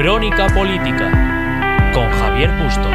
Crónica 0.00 0.46
Política 0.54 1.90
con 1.92 2.08
Javier 2.08 2.52
Bustos. 2.62 2.94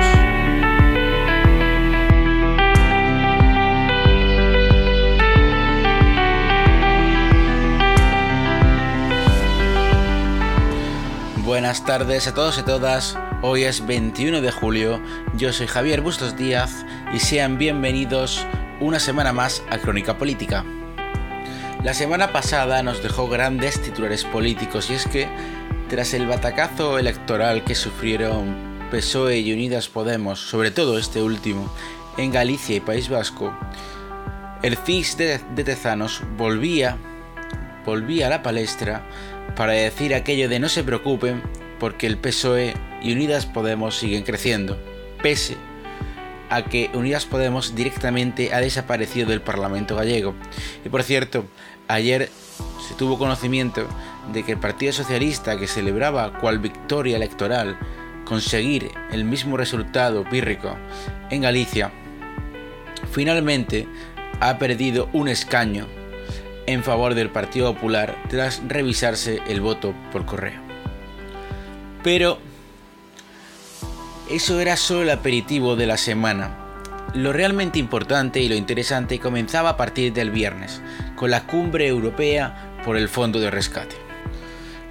Buenas 11.43 11.83
tardes 11.83 12.27
a 12.27 12.33
todos 12.33 12.57
y 12.57 12.63
todas. 12.63 13.20
Hoy 13.41 13.63
es 13.63 13.85
21 13.85 14.39
de 14.39 14.51
julio. 14.54 15.01
Yo 15.35 15.51
soy 15.51 15.67
Javier 15.67 15.99
Bustos 15.99 16.38
Díaz 16.38 16.85
y 17.13 17.20
sean 17.20 17.57
bienvenidos 17.57 18.47
una 18.79 19.01
semana 19.01 19.33
más 19.33 19.61
a 19.70 19.77
Crónica 19.77 20.17
Política. 20.17 20.64
La 21.83 21.93
semana 21.93 22.31
pasada 22.31 22.81
nos 22.81 23.04
dejó 23.04 23.28
grandes 23.28 23.81
titulares 23.81 24.23
políticos 24.23 24.89
y 24.89 24.93
es 24.93 25.06
que 25.06 25.28
tras 25.93 26.15
el 26.15 26.25
batacazo 26.25 26.97
electoral 26.97 27.64
que 27.64 27.75
sufrieron 27.75 28.88
PSOE 28.89 29.38
y 29.38 29.54
Unidas 29.54 29.89
Podemos, 29.89 30.39
sobre 30.39 30.71
todo 30.71 30.97
este 30.97 31.21
último, 31.21 31.71
en 32.17 32.31
Galicia 32.31 32.75
y 32.75 32.80
País 32.80 33.09
Vasco, 33.09 33.56
el 34.64 34.75
CIS 34.75 35.17
de, 35.17 35.38
Tezanos 35.64 36.23
volvía, 36.36 36.98
volvía 37.86 38.25
a 38.25 38.31
la 38.31 38.42
palestra 38.42 39.08
para 39.56 39.73
decir 39.73 40.16
aquello 40.16 40.50
de 40.50 40.59
no 40.59 40.67
se 40.67 40.84
preocupen 40.84 41.44
porque 41.80 42.08
el 42.08 42.17
PSOE 42.17 42.73
y 43.03 43.12
Unidas 43.12 43.45
Podemos 43.45 43.95
siguen 43.95 44.23
creciendo, 44.23 44.80
pese 45.22 45.58
a 46.50 46.64
que 46.64 46.89
Unidas 46.95 47.28
Podemos 47.28 47.75
directamente 47.75 48.52
ha 48.52 48.62
desaparecido 48.62 49.30
del 49.30 49.42
Parlamento 49.42 49.95
gallego. 49.95 50.34
Y 50.84 50.89
por 50.89 51.03
cierto, 51.03 51.45
ayer 51.88 52.31
se 52.88 52.95
tuvo 52.95 53.20
conocimiento 53.20 53.88
de 54.32 54.44
que 54.44 54.54
el 54.54 54.60
Partido 54.60 54.94
Socialista, 54.94 55.58
que 55.58 55.68
celebraba 55.68 56.40
cual 56.40 56.60
victoria 56.60 57.18
electoral 57.18 57.78
conseguir 58.26 58.92
el 59.12 59.26
mismo 59.26 59.58
resultado 59.58 60.24
pírrico 60.24 60.78
en 61.30 61.42
Galicia, 61.42 61.92
finalmente 63.12 63.88
ha 64.40 64.58
perdido 64.58 65.10
un 65.14 65.28
escaño 65.28 65.88
en 66.66 66.84
favor 66.84 67.14
del 67.14 67.30
Partido 67.30 67.74
Popular 67.74 68.16
tras 68.30 68.62
revisarse 68.68 69.42
el 69.48 69.62
voto 69.62 69.94
por 70.12 70.26
correo. 70.26 70.62
Pero 72.04 72.40
eso 74.30 74.60
era 74.60 74.78
solo 74.78 75.04
el 75.04 75.10
aperitivo 75.10 75.76
de 75.76 75.88
la 75.88 75.98
semana. 75.98 76.58
Lo 77.14 77.34
realmente 77.34 77.78
importante 77.80 78.42
y 78.42 78.50
lo 78.50 78.56
interesante 78.56 79.20
comenzaba 79.20 79.70
a 79.70 79.78
partir 79.78 80.14
del 80.14 80.32
viernes, 80.32 80.82
con 81.16 81.30
la 81.30 81.46
cumbre 81.46 81.88
europea 81.88 82.74
por 82.84 82.98
el 82.98 83.10
Fondo 83.10 83.40
de 83.40 83.52
Rescate. 83.52 84.03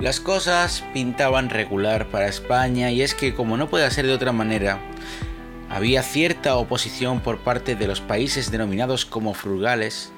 Las 0.03 0.19
cosas 0.19 0.83
pintaban 0.93 1.49
regular 1.49 2.09
para 2.09 2.27
España 2.27 2.91
y 2.91 3.03
es 3.03 3.15
que 3.15 3.35
como 3.35 3.57
no 3.57 3.71
puede 3.71 3.89
ser 3.93 4.05
de 4.05 4.13
otra 4.13 4.33
manera, 4.33 4.81
había 5.71 6.03
cierta 6.03 6.57
oposición 6.57 7.21
por 7.21 7.39
parte 7.39 7.77
de 7.77 7.87
los 7.87 8.01
países 8.01 8.51
denominados 8.51 9.07
como 9.07 9.33
frugales 9.33 10.11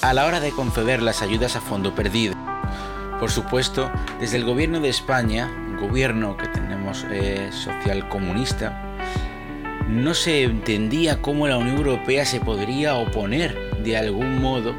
a 0.00 0.14
la 0.14 0.26
hora 0.26 0.38
de 0.38 0.52
conceder 0.52 1.02
las 1.02 1.22
ayudas 1.22 1.56
a 1.56 1.60
fondo 1.60 1.92
perdido. 1.92 2.36
Por 3.18 3.32
supuesto, 3.32 3.90
desde 4.20 4.36
el 4.36 4.44
gobierno 4.44 4.78
de 4.78 4.90
España, 4.90 5.50
gobierno 5.80 6.36
que 6.36 6.46
tenemos 6.46 7.04
eh, 7.10 7.50
social 7.50 8.08
comunista, 8.08 8.80
no 9.88 10.14
se 10.14 10.44
entendía 10.44 11.20
cómo 11.20 11.48
la 11.48 11.58
Unión 11.58 11.78
Europea 11.78 12.24
se 12.24 12.38
podría 12.38 12.94
oponer 12.94 13.58
de 13.82 13.96
algún 13.96 14.40
modo 14.40 14.72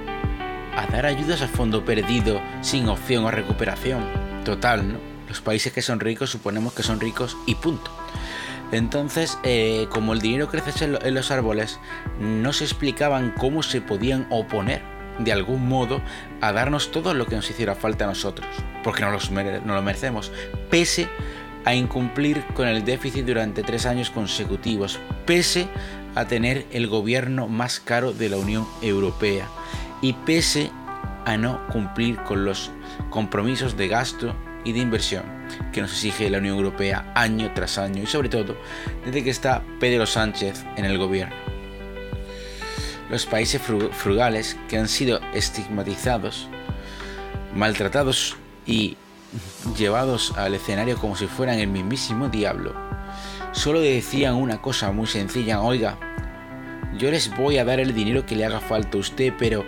a 0.74 0.88
dar 0.88 1.06
ayudas 1.06 1.42
a 1.42 1.50
fondo 1.50 1.84
perdido 1.84 2.42
sin 2.62 2.88
opción 2.88 3.26
a 3.26 3.32
recuperación. 3.32 4.21
Total, 4.44 4.94
¿no? 4.94 5.00
Los 5.28 5.42
países 5.42 5.72
que 5.72 5.82
son 5.82 6.00
ricos 6.00 6.30
suponemos 6.30 6.74
que 6.74 6.84
son 6.84 7.00
ricos 7.00 7.38
y 7.46 7.56
punto. 7.56 7.92
Entonces, 8.72 9.38
eh, 9.44 9.88
como 9.90 10.14
el 10.14 10.20
dinero 10.20 10.48
crece 10.48 10.86
en 10.86 11.14
los 11.14 11.32
árboles, 11.32 11.80
no 12.20 12.54
se 12.54 12.64
explicaban 12.64 13.34
cómo 13.38 13.64
se 13.64 13.82
podían 13.82 14.28
oponer 14.30 14.82
de 15.20 15.32
algún 15.32 15.68
modo 15.68 16.02
a 16.40 16.52
darnos 16.54 16.92
todo 16.92 17.14
lo 17.14 17.26
que 17.26 17.36
nos 17.36 17.50
hiciera 17.50 17.76
falta 17.76 18.06
a 18.06 18.08
nosotros, 18.08 18.48
porque 18.84 19.02
no, 19.02 19.12
no 19.12 19.76
lo 19.76 19.82
merecemos, 19.82 20.32
pese 20.70 21.08
a 21.66 21.76
incumplir 21.76 22.44
con 22.54 22.68
el 22.68 22.84
déficit 22.84 23.26
durante 23.26 23.62
tres 23.62 23.86
años 23.86 24.10
consecutivos, 24.10 25.00
pese 25.26 25.68
a 26.16 26.26
tener 26.26 26.66
el 26.72 26.88
gobierno 26.88 27.48
más 27.48 27.80
caro 27.80 28.14
de 28.14 28.30
la 28.30 28.38
Unión 28.38 28.68
Europea 28.82 29.48
y 30.02 30.14
pese 30.14 30.72
a 31.26 31.38
no 31.38 31.68
cumplir 31.68 32.18
con 32.24 32.46
los 32.46 32.72
compromisos 33.10 33.78
de 33.78 33.88
gasto 33.88 34.36
y 34.64 34.74
de 34.74 34.80
inversión 34.80 35.24
que 35.72 35.82
nos 35.82 35.92
exige 35.92 36.30
la 36.30 36.38
Unión 36.38 36.58
Europea 36.58 37.12
año 37.16 37.52
tras 37.54 37.78
año 37.78 38.04
y 38.04 38.06
sobre 38.06 38.30
todo 38.30 38.56
desde 39.06 39.24
que 39.24 39.30
está 39.30 39.64
Pedro 39.80 40.06
Sánchez 40.06 40.64
en 40.78 40.86
el 40.86 40.98
gobierno. 40.98 41.36
Los 43.10 43.26
países 43.26 43.62
frugales 43.62 44.58
que 44.70 44.78
han 44.78 44.88
sido 44.88 45.20
estigmatizados, 45.34 46.48
maltratados 47.54 48.38
y 48.66 48.96
llevados 49.78 50.34
al 50.38 50.54
escenario 50.54 50.98
como 50.98 51.16
si 51.16 51.28
fueran 51.28 51.60
el 51.60 51.68
mismísimo 51.68 52.30
diablo, 52.30 52.74
solo 53.52 53.82
decían 53.82 54.36
una 54.36 54.62
cosa 54.62 54.92
muy 54.92 55.08
sencilla, 55.08 55.62
oiga, 55.62 55.98
yo 56.98 57.12
les 57.12 57.36
voy 57.36 57.58
a 57.58 57.66
dar 57.66 57.80
el 57.80 57.94
dinero 57.94 58.26
que 58.26 58.36
le 58.36 58.46
haga 58.46 58.60
falta 58.60 58.98
a 58.98 59.02
usted, 59.02 59.34
pero 59.38 59.66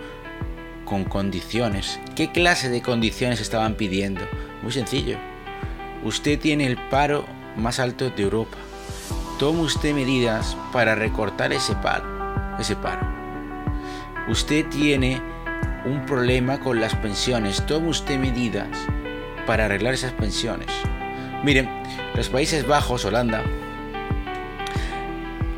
con 0.85 1.03
condiciones. 1.05 1.99
¿Qué 2.15 2.31
clase 2.31 2.69
de 2.69 2.81
condiciones 2.81 3.41
estaban 3.41 3.75
pidiendo? 3.75 4.21
Muy 4.61 4.71
sencillo. 4.71 5.17
Usted 6.03 6.39
tiene 6.39 6.65
el 6.65 6.77
paro 6.77 7.25
más 7.55 7.79
alto 7.79 8.09
de 8.09 8.23
Europa. 8.23 8.57
Tome 9.39 9.61
usted 9.61 9.93
medidas 9.93 10.57
para 10.71 10.95
recortar 10.95 11.53
ese 11.53 11.75
paro. 11.75 12.05
Ese 12.59 12.75
paro. 12.75 13.07
Usted 14.27 14.65
tiene 14.67 15.21
un 15.85 16.05
problema 16.05 16.59
con 16.59 16.79
las 16.79 16.95
pensiones. 16.95 17.65
Tome 17.65 17.89
usted 17.89 18.19
medidas 18.19 18.69
para 19.45 19.65
arreglar 19.65 19.93
esas 19.93 20.13
pensiones. 20.13 20.67
Miren, 21.43 21.69
los 22.15 22.29
Países 22.29 22.65
Bajos, 22.67 23.05
Holanda, 23.05 23.43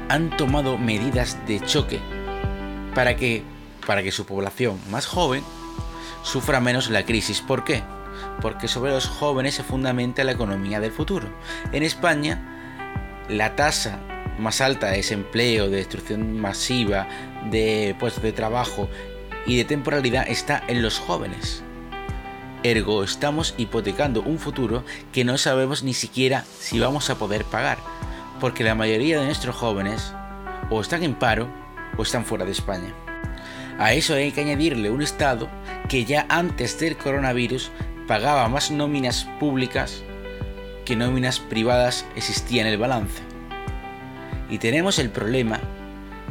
han 0.10 0.30
tomado 0.38 0.78
medidas 0.78 1.38
de 1.48 1.60
choque 1.60 2.00
para 2.94 3.16
que 3.16 3.44
para 3.86 4.04
que 4.04 4.12
su 4.12 4.26
población 4.26 4.80
más 4.90 5.06
joven 5.06 5.44
sufra 6.24 6.60
menos 6.60 6.90
la 6.90 7.06
crisis. 7.06 7.42
¿Por 7.42 7.64
qué? 7.64 7.84
Porque 8.42 8.68
sobre 8.68 8.92
los 8.92 9.08
jóvenes 9.08 9.56
se 9.56 9.64
fundamenta 9.64 10.24
la 10.24 10.32
economía 10.32 10.80
del 10.80 10.92
futuro. 10.92 11.28
En 11.72 11.84
España, 11.84 13.24
la 13.30 13.56
tasa 13.56 14.00
más 14.40 14.62
alta 14.62 14.88
de 14.88 14.98
desempleo, 14.98 15.70
de 15.70 15.78
destrucción 15.78 16.40
masiva 16.40 17.08
de 17.50 17.96
puestos 18.00 18.24
de 18.24 18.34
trabajo 18.34 18.90
y 19.46 19.58
de 19.58 19.66
temporalidad 19.66 20.28
está 20.28 20.64
en 20.68 20.82
los 20.82 21.00
jóvenes. 21.00 21.64
Ergo, 22.64 23.04
estamos 23.04 23.54
hipotecando 23.58 24.24
un 24.24 24.40
futuro 24.40 24.84
que 25.12 25.24
no 25.24 25.38
sabemos 25.38 25.84
ni 25.84 25.94
siquiera 25.94 26.44
si 26.60 26.80
vamos 26.80 27.10
a 27.12 27.16
poder 27.16 27.46
pagar, 27.46 27.78
porque 28.40 28.64
la 28.64 28.74
mayoría 28.74 29.20
de 29.20 29.26
nuestros 29.26 29.56
jóvenes 29.56 30.14
o 30.72 30.82
están 30.82 31.04
en 31.04 31.14
paro 31.14 31.48
o 31.96 32.02
están 32.02 32.26
fuera 32.26 32.44
de 32.44 32.52
España. 32.52 33.05
A 33.78 33.94
eso 33.94 34.14
hay 34.14 34.32
que 34.32 34.42
añadirle 34.42 34.90
un 34.90 35.02
Estado 35.02 35.50
que 35.90 36.06
ya 36.06 36.26
antes 36.30 36.80
del 36.80 36.96
coronavirus 36.96 37.72
pagaba 38.08 38.48
más 38.48 38.72
nóminas 38.72 39.28
públicas 39.40 40.04
que 40.86 40.96
nóminas 40.96 41.40
privadas 41.40 42.06
existían 42.16 42.68
en 42.68 42.74
el 42.74 42.80
balance. 42.80 43.22
Y 44.50 44.60
tenemos 44.60 45.00
el 45.00 45.10
problema, 45.10 45.60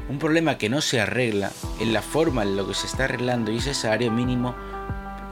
un 0.09 0.19
problema 0.19 0.57
que 0.57 0.71
no 0.71 0.81
se 0.81 1.01
arregla 1.01 1.51
en 1.81 1.93
la 1.93 2.01
forma 2.01 2.45
en 2.45 2.57
lo 2.57 2.67
que 2.67 2.75
se 2.75 2.87
está 2.87 3.05
arreglando 3.05 3.51
y 3.51 3.59
es 3.59 3.67
el 3.67 3.75
salario 3.75 4.11
mínimo 4.11 4.55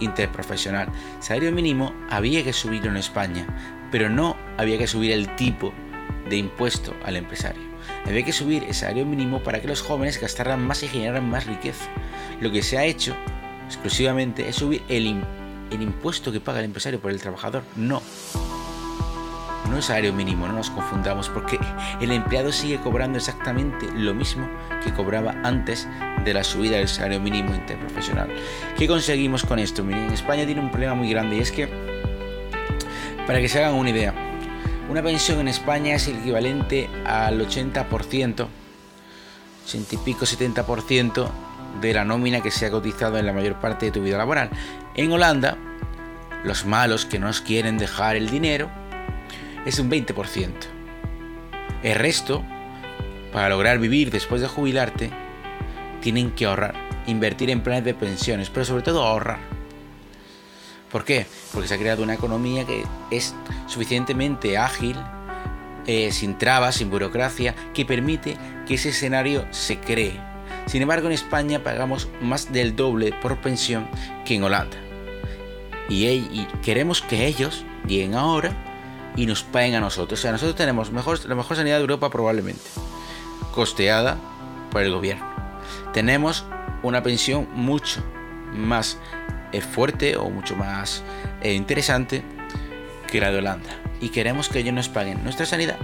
interprofesional. 0.01 0.89
salario 1.21 1.53
mínimo 1.53 1.95
había 2.11 2.43
que 2.45 2.53
subirlo 2.53 2.91
en 2.91 2.97
España, 2.97 3.47
pero 3.91 4.11
no 4.11 4.37
había 4.59 4.77
que 4.77 4.87
subir 4.87 5.13
el 5.13 5.35
tipo 5.37 5.73
de 6.29 6.37
impuesto 6.37 6.95
al 7.05 7.17
empresario. 7.17 7.63
Había 8.07 8.25
que 8.25 8.33
subir 8.33 8.65
el 8.65 8.75
salario 8.75 9.07
mínimo 9.07 9.43
para 9.43 9.61
que 9.61 9.69
los 9.69 9.83
jóvenes 9.83 10.21
gastaran 10.21 10.65
más 10.65 10.83
y 10.83 10.89
generaran 10.89 11.29
más 11.29 11.47
riqueza. 11.47 11.87
Lo 12.41 12.51
que 12.51 12.63
se 12.63 12.79
ha 12.79 12.85
hecho 12.85 13.15
exclusivamente 13.67 14.49
es 14.49 14.57
subir 14.57 14.83
el, 14.89 15.23
el 15.71 15.83
impuesto 15.83 16.33
que 16.33 16.41
paga 16.41 16.59
el 16.59 16.67
empresario 16.67 17.01
por 17.01 17.11
el 17.11 17.21
trabajador. 17.21 17.63
No. 17.77 18.03
No 19.71 19.79
es 19.79 19.87
salario 19.87 20.13
mínimo, 20.13 20.47
no 20.47 20.53
nos 20.53 20.69
confundamos, 20.69 21.31
porque 21.31 21.59
el 22.01 22.13
empleado 22.13 22.53
sigue 22.53 22.79
cobrando 22.79 23.17
exactamente 23.17 23.89
lo 23.95 24.13
mismo 24.13 24.47
que 24.85 24.93
cobraba 24.93 25.35
antes 25.45 25.89
de 26.25 26.35
la 26.35 26.45
subida 26.45 26.77
del 26.77 26.89
salario 26.89 27.21
mínimo 27.21 27.55
interprofesional. 27.55 28.29
¿Qué 28.77 28.87
conseguimos 28.87 29.45
con 29.45 29.59
esto? 29.59 29.83
Miren, 29.83 30.13
España 30.13 30.45
tiene 30.45 30.61
un 30.61 30.71
problema 30.71 30.95
muy 30.95 31.09
grande 31.09 31.37
y 31.37 31.41
es 31.41 31.53
que, 31.53 31.69
para 33.27 33.41
que 33.41 33.49
se 33.49 33.61
hagan 33.61 33.75
una 33.75 33.89
idea, 33.91 34.13
una 34.93 35.03
pensión 35.03 35.41
en 35.41 35.49
España 35.49 35.95
es 35.95 36.07
el 36.07 36.19
equivalente 36.19 36.87
al 37.07 37.41
80%, 37.41 38.47
80 39.65 39.95
y 39.95 39.99
pico, 39.99 40.27
70% 40.27 41.31
de 41.81 41.95
la 41.95 42.05
nómina 42.05 42.43
que 42.43 42.51
se 42.51 42.67
ha 42.67 42.71
cotizado 42.71 43.17
en 43.17 43.25
la 43.25 43.33
mayor 43.33 43.55
parte 43.55 43.87
de 43.87 43.93
tu 43.93 44.03
vida 44.03 44.19
laboral. 44.19 44.51
En 44.95 45.11
Holanda, 45.11 45.57
los 46.45 46.67
malos 46.67 47.07
que 47.07 47.19
nos 47.19 47.41
quieren 47.41 47.79
dejar 47.79 48.17
el 48.17 48.29
dinero 48.29 48.71
es 49.65 49.79
un 49.79 49.91
20%. 49.91 50.51
El 51.83 51.95
resto, 51.95 52.45
para 53.33 53.49
lograr 53.49 53.79
vivir 53.79 54.11
después 54.11 54.43
de 54.43 54.49
jubilarte, 54.49 55.11
tienen 56.03 56.33
que 56.33 56.45
ahorrar, 56.45 56.75
invertir 57.07 57.49
en 57.49 57.63
planes 57.63 57.85
de 57.85 57.95
pensiones, 57.95 58.51
pero 58.51 58.67
sobre 58.67 58.83
todo 58.83 59.03
ahorrar. 59.03 59.39
¿Por 60.93 61.05
qué? 61.05 61.27
Porque 61.53 61.69
se 61.69 61.75
ha 61.75 61.79
creado 61.79 62.03
una 62.03 62.15
economía 62.15 62.67
que 62.67 62.85
es 63.11 63.35
suficientemente 63.67 64.59
ágil, 64.59 64.97
eh, 65.87 66.13
sin 66.13 66.37
trabas, 66.37 66.77
sin 66.77 66.91
burocracia, 66.91 67.55
que 67.73 67.87
permite 67.87 68.37
que 68.67 68.75
ese 68.75 68.91
escenario 68.91 69.47
se 69.51 69.81
cree. 69.81 70.21
Sin 70.67 70.83
embargo, 70.83 71.07
en 71.07 71.15
España 71.15 71.65
pagamos 71.65 72.09
más 72.21 72.53
del 72.53 72.77
doble 72.77 73.13
por 73.23 73.41
pensión 73.41 73.89
que 74.27 74.35
en 74.35 74.45
Holanda. 74.45 74.77
Y, 75.89 76.47
queremos 76.63 77.03
que 77.03 77.27
ellos 77.27 77.65
lleguen 77.87 78.15
ahora 78.15 78.53
y 79.17 79.27
nos 79.27 79.43
paguen 79.43 79.75
a 79.75 79.81
nosotros. 79.81 80.21
O 80.21 80.23
sea, 80.23 80.33
nosotros 80.33 80.57
tenemos 80.57 80.93
mejor, 80.93 81.25
la 81.27 81.35
mejor 81.35 81.57
sanidad 81.57 81.77
de 81.77 81.83
Europa 81.83 82.11
probablemente, 82.11 82.63
costeada 83.53 84.19
por 84.71 84.83
el 84.83 84.93
gobierno. 84.93 85.27
Tenemos 85.93 86.45
una 86.83 87.03
pensión 87.03 87.49
mucho 87.55 88.03
más 88.55 88.99
eh, 89.53 89.61
fuerte 89.61 90.17
o 90.17 90.31
mucho 90.31 90.57
más 90.57 91.03
eh, 91.43 91.53
interesante 91.53 92.23
que 93.11 93.21
la 93.21 93.31
de 93.31 93.39
Holanda. 93.39 93.71
Y 94.01 94.09
queremos 94.09 94.49
que 94.49 94.61
ellos 94.61 94.75
nos 94.75 94.89
paguen 94.89 95.23
nuestra 95.23 95.47
sanidad 95.47 95.77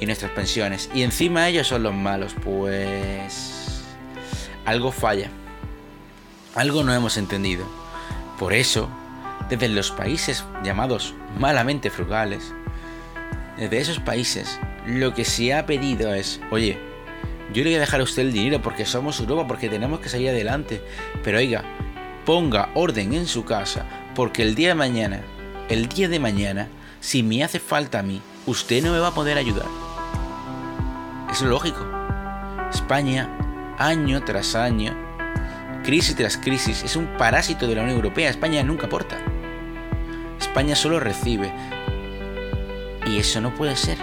y 0.00 0.06
nuestras 0.06 0.32
pensiones. 0.32 0.90
Y 0.94 1.02
encima 1.02 1.48
ellos 1.48 1.68
son 1.68 1.82
los 1.82 1.94
malos. 1.94 2.34
Pues 2.44 3.84
algo 4.64 4.92
falla. 4.92 5.30
Algo 6.54 6.82
no 6.82 6.92
hemos 6.92 7.16
entendido. 7.16 7.64
Por 8.38 8.52
eso 8.52 8.88
desde 9.48 9.68
los 9.68 9.90
países 9.90 10.44
llamados 10.62 11.14
malamente 11.38 11.90
frugales, 11.90 12.52
desde 13.56 13.78
esos 13.78 13.98
países, 14.00 14.58
lo 14.86 15.14
que 15.14 15.24
se 15.24 15.54
ha 15.54 15.66
pedido 15.66 16.14
es, 16.14 16.40
oye, 16.50 16.78
yo 17.52 17.62
le 17.62 17.70
voy 17.70 17.74
a 17.74 17.80
dejar 17.80 18.00
a 18.00 18.04
usted 18.04 18.22
el 18.22 18.32
dinero 18.32 18.62
porque 18.62 18.86
somos 18.86 19.20
Europa, 19.20 19.46
porque 19.46 19.68
tenemos 19.68 20.00
que 20.00 20.08
salir 20.08 20.30
adelante, 20.30 20.82
pero 21.22 21.38
oiga, 21.38 21.64
ponga 22.24 22.70
orden 22.74 23.14
en 23.14 23.26
su 23.26 23.44
casa, 23.44 23.86
porque 24.14 24.42
el 24.42 24.54
día 24.54 24.68
de 24.68 24.74
mañana, 24.74 25.20
el 25.68 25.88
día 25.88 26.08
de 26.08 26.18
mañana, 26.18 26.68
si 27.00 27.22
me 27.22 27.42
hace 27.42 27.58
falta 27.58 28.00
a 28.00 28.02
mí, 28.02 28.20
usted 28.46 28.82
no 28.82 28.92
me 28.92 28.98
va 28.98 29.08
a 29.08 29.14
poder 29.14 29.38
ayudar. 29.38 29.66
Es 31.30 31.42
lógico. 31.42 31.86
España, 32.70 33.28
año 33.78 34.22
tras 34.24 34.54
año, 34.54 34.94
crisis 35.82 36.16
tras 36.16 36.36
crisis, 36.36 36.82
es 36.82 36.96
un 36.96 37.06
parásito 37.16 37.66
de 37.66 37.74
la 37.74 37.82
Unión 37.82 37.96
Europea. 37.96 38.30
España 38.30 38.62
nunca 38.62 38.86
aporta. 38.86 39.18
España 40.38 40.76
solo 40.76 41.00
recibe. 41.00 41.52
Y 43.06 43.18
eso 43.18 43.40
no 43.40 43.54
puede 43.54 43.76
ser. 43.76 43.98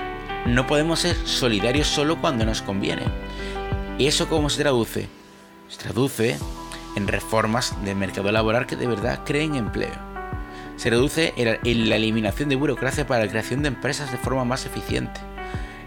No 0.45 0.68
podemos 0.68 1.00
ser 1.00 1.16
solidarios 1.25 1.88
solo 1.88 2.19
cuando 2.19 2.45
nos 2.45 2.62
conviene. 2.62 3.04
¿Y 3.98 4.07
eso 4.07 4.27
cómo 4.27 4.50
se 4.50 4.62
traduce? 4.62 5.07
Se 5.68 5.77
traduce 5.77 6.38
en 6.99 7.07
reformas 7.07 7.73
del 7.83 7.95
mercado 7.95 8.31
laboral 8.31 8.67
que 8.67 8.75
de 8.75 8.87
verdad 8.87 9.21
creen 9.25 9.55
empleo. 9.55 9.95
Se 10.75 10.89
reduce 10.89 11.33
en 11.35 11.89
la 11.89 11.95
eliminación 11.95 12.49
de 12.49 12.55
burocracia 12.55 13.07
para 13.07 13.25
la 13.25 13.31
creación 13.31 13.63
de 13.63 13.69
empresas 13.69 14.11
de 14.11 14.17
forma 14.17 14.45
más 14.45 14.65
eficiente. 14.65 15.19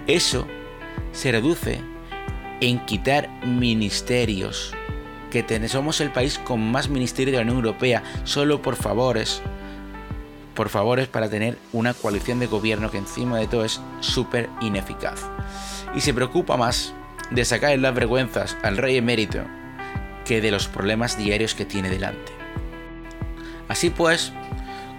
Eso 0.07 0.47
se 1.13 1.33
reduce 1.33 1.81
en 2.61 2.85
quitar 2.85 3.31
ministerios, 3.45 4.75
que 5.31 5.69
somos 5.69 6.01
el 6.01 6.13
país 6.13 6.39
con 6.39 6.61
más 6.71 6.89
ministerios 6.89 7.33
de 7.33 7.39
la 7.39 7.43
Unión 7.43 7.65
Europea, 7.65 8.03
solo 8.25 8.61
por 8.61 8.77
favores, 8.77 9.41
por 10.55 10.69
favores 10.69 11.09
para 11.09 11.31
tener 11.31 11.57
una 11.73 11.95
coalición 11.95 12.39
de 12.39 12.47
gobierno 12.47 12.91
que 12.91 12.99
encima 12.99 13.39
de 13.39 13.47
todo 13.47 13.65
es 13.65 13.81
súper 14.01 14.51
ineficaz. 14.61 15.23
Y 15.95 16.01
se 16.01 16.13
preocupa 16.13 16.57
más 16.57 16.93
de 17.31 17.45
sacar 17.45 17.79
las 17.79 17.95
vergüenzas 17.95 18.57
al 18.63 18.77
rey 18.77 18.99
emérito 18.99 19.43
que 20.25 20.41
de 20.41 20.51
los 20.51 20.69
problemas 20.69 21.19
diarios 21.19 21.55
que 21.55 21.65
tiene 21.65 21.91
delante. 21.91 22.33
Así 23.69 23.91
pues, 23.91 24.33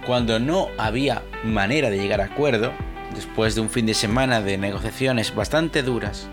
cuando 0.06 0.38
no 0.38 0.68
había 0.78 1.22
manera 1.44 1.90
de 1.90 1.98
llegar 1.98 2.20
a 2.20 2.26
acuerdo, 2.26 2.72
después 3.14 3.54
de 3.54 3.60
un 3.60 3.70
fin 3.70 3.86
de 3.86 3.94
semana 3.94 4.40
de 4.40 4.58
negociaciones 4.58 5.34
bastante 5.34 5.82
duras, 5.82 6.28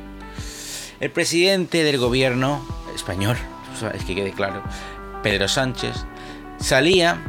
el 0.99 1.11
presidente 1.11 1.83
del 1.83 1.97
gobierno 1.97 2.65
español, 2.95 3.37
es 3.93 4.03
que 4.03 4.15
quede 4.15 4.31
claro, 4.31 4.63
Pedro 5.23 5.47
Sánchez, 5.47 6.05
salía 6.59 7.21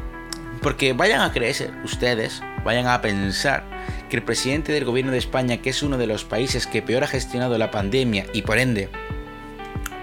porque 0.62 0.92
vayan 0.92 1.20
a 1.20 1.32
creerse 1.32 1.70
ustedes, 1.84 2.42
vayan 2.64 2.86
a 2.86 3.00
pensar 3.00 3.64
que 4.08 4.16
el 4.16 4.22
presidente 4.22 4.72
del 4.72 4.84
gobierno 4.84 5.12
de 5.12 5.18
España, 5.18 5.58
que 5.58 5.70
es 5.70 5.82
uno 5.82 5.98
de 5.98 6.06
los 6.06 6.24
países 6.24 6.66
que 6.66 6.82
peor 6.82 7.04
ha 7.04 7.08
gestionado 7.08 7.58
la 7.58 7.70
pandemia 7.70 8.26
y 8.32 8.42
por 8.42 8.58
ende 8.58 8.88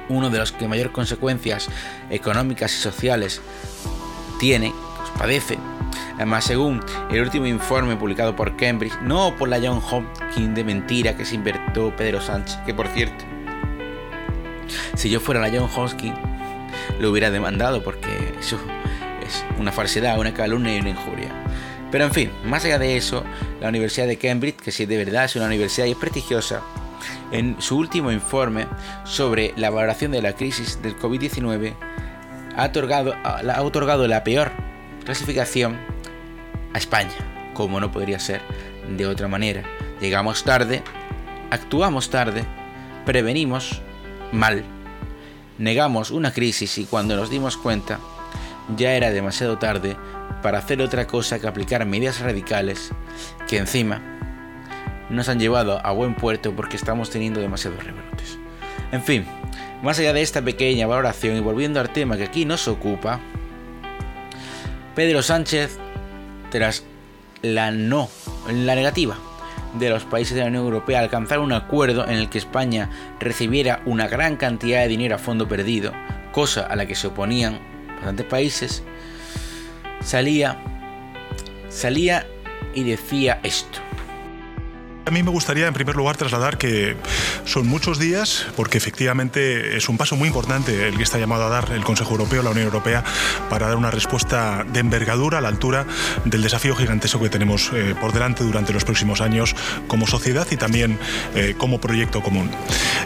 uno 0.09 0.29
de 0.29 0.39
los 0.39 0.51
que 0.51 0.67
mayor 0.67 0.91
consecuencias 0.91 1.69
económicas 2.09 2.73
y 2.73 2.81
sociales 2.81 3.41
tiene, 4.39 4.73
pues 4.97 5.09
padece. 5.17 5.57
Además, 6.15 6.43
según 6.43 6.83
el 7.09 7.21
último 7.21 7.45
informe 7.45 7.95
publicado 7.95 8.35
por 8.35 8.57
Cambridge, 8.57 8.99
no 9.01 9.35
por 9.37 9.47
la 9.47 9.59
John 9.61 9.81
Hopkins 9.89 10.55
de 10.55 10.63
mentira 10.63 11.15
que 11.15 11.25
se 11.25 11.35
invirtió 11.35 11.95
Pedro 11.95 12.19
Sánchez, 12.19 12.57
que 12.65 12.73
por 12.73 12.87
cierto, 12.89 13.23
si 14.95 15.09
yo 15.09 15.19
fuera 15.19 15.39
la 15.39 15.49
John 15.49 15.69
Hopkins, 15.73 16.17
lo 16.99 17.11
hubiera 17.11 17.31
demandado 17.31 17.81
porque 17.83 18.33
eso 18.39 18.59
una 19.57 19.71
falsedad, 19.71 20.19
una 20.19 20.33
calumnia 20.33 20.75
y 20.75 20.79
una 20.79 20.89
injuria. 20.89 21.29
Pero 21.91 22.05
en 22.05 22.11
fin, 22.11 22.31
más 22.45 22.65
allá 22.65 22.79
de 22.79 22.97
eso, 22.97 23.23
la 23.61 23.69
Universidad 23.69 24.07
de 24.07 24.17
Cambridge, 24.17 24.57
que 24.57 24.71
sí 24.71 24.85
de 24.85 24.97
verdad 24.97 25.25
es 25.25 25.35
una 25.35 25.45
universidad 25.45 25.87
y 25.87 25.91
es 25.91 25.97
prestigiosa, 25.97 26.61
en 27.31 27.61
su 27.61 27.77
último 27.77 28.11
informe 28.11 28.67
sobre 29.03 29.53
la 29.55 29.69
valoración 29.69 30.11
de 30.11 30.21
la 30.21 30.33
crisis 30.33 30.81
del 30.81 30.97
COVID-19 30.97 31.75
ha 32.55 32.65
otorgado, 32.65 33.13
ha 33.23 33.61
otorgado 33.61 34.07
la 34.07 34.23
peor 34.23 34.51
clasificación 35.05 35.77
a 36.73 36.77
España, 36.77 37.51
como 37.53 37.79
no 37.79 37.91
podría 37.91 38.19
ser 38.19 38.41
de 38.97 39.05
otra 39.07 39.27
manera. 39.27 39.63
Llegamos 40.01 40.43
tarde, 40.43 40.83
actuamos 41.51 42.09
tarde, 42.09 42.45
prevenimos 43.05 43.81
mal, 44.31 44.63
negamos 45.57 46.11
una 46.11 46.33
crisis 46.33 46.77
y 46.77 46.85
cuando 46.85 47.15
nos 47.15 47.29
dimos 47.29 47.57
cuenta 47.57 47.99
ya 48.75 48.93
era 48.93 49.09
demasiado 49.09 49.57
tarde 49.57 49.97
para 50.41 50.59
hacer 50.59 50.81
otra 50.81 51.07
cosa 51.07 51.39
que 51.39 51.47
aplicar 51.47 51.85
medidas 51.85 52.19
radicales 52.19 52.91
que 53.47 53.57
encima 53.57 54.18
nos 55.09 55.29
han 55.29 55.39
llevado 55.39 55.85
a 55.85 55.91
buen 55.91 56.15
puerto 56.15 56.55
porque 56.55 56.77
estamos 56.77 57.09
teniendo 57.09 57.39
demasiados 57.39 57.83
rebrotes. 57.83 58.37
En 58.91 59.03
fin, 59.03 59.25
más 59.83 59.99
allá 59.99 60.13
de 60.13 60.21
esta 60.21 60.41
pequeña 60.41 60.87
valoración 60.87 61.37
y 61.37 61.39
volviendo 61.39 61.79
al 61.79 61.89
tema 61.89 62.17
que 62.17 62.23
aquí 62.23 62.45
nos 62.45 62.67
ocupa, 62.67 63.19
Pedro 64.95 65.21
Sánchez, 65.21 65.77
tras 66.51 66.83
la 67.41 67.71
no, 67.71 68.09
la 68.51 68.75
negativa 68.75 69.17
de 69.77 69.89
los 69.89 70.03
países 70.03 70.35
de 70.35 70.41
la 70.41 70.47
Unión 70.47 70.63
Europea 70.63 70.99
alcanzar 70.99 71.39
un 71.39 71.53
acuerdo 71.53 72.05
en 72.07 72.15
el 72.15 72.29
que 72.29 72.39
España 72.39 72.89
recibiera 73.19 73.81
una 73.85 74.07
gran 74.07 74.35
cantidad 74.35 74.81
de 74.81 74.87
dinero 74.87 75.15
a 75.15 75.19
fondo 75.19 75.47
perdido, 75.47 75.93
cosa 76.31 76.65
a 76.65 76.75
la 76.75 76.85
que 76.85 76.95
se 76.95 77.07
oponían 77.07 77.59
bastantes 77.95 78.25
países, 78.25 78.83
salía, 80.01 80.57
salía 81.69 82.25
y 82.73 82.83
decía 82.83 83.39
esto. 83.43 83.79
A 85.09 85.11
mí 85.11 85.23
me 85.23 85.31
gustaría, 85.31 85.65
en 85.65 85.73
primer 85.73 85.95
lugar, 85.95 86.17
trasladar 86.17 86.59
que 86.59 86.95
son 87.43 87.65
muchos 87.65 87.97
días, 87.97 88.45
porque 88.55 88.77
efectivamente 88.77 89.75
es 89.75 89.89
un 89.89 89.97
paso 89.97 90.15
muy 90.15 90.27
importante 90.27 90.87
el 90.87 90.97
que 90.97 91.01
está 91.01 91.17
llamado 91.17 91.47
a 91.47 91.49
dar 91.49 91.71
el 91.71 91.83
Consejo 91.83 92.11
Europeo, 92.11 92.43
la 92.43 92.51
Unión 92.51 92.67
Europea, 92.67 93.03
para 93.49 93.67
dar 93.67 93.75
una 93.75 93.89
respuesta 93.89 94.63
de 94.71 94.79
envergadura 94.79 95.39
a 95.39 95.41
la 95.41 95.47
altura 95.47 95.87
del 96.25 96.43
desafío 96.43 96.75
gigantesco 96.75 97.19
que 97.19 97.29
tenemos 97.29 97.71
eh, 97.73 97.95
por 97.99 98.13
delante 98.13 98.43
durante 98.43 98.71
los 98.71 98.85
próximos 98.85 99.19
años 99.19 99.55
como 99.87 100.05
sociedad 100.05 100.45
y 100.51 100.57
también 100.57 100.99
eh, 101.33 101.55
como 101.57 101.81
proyecto 101.81 102.21
común. 102.21 102.51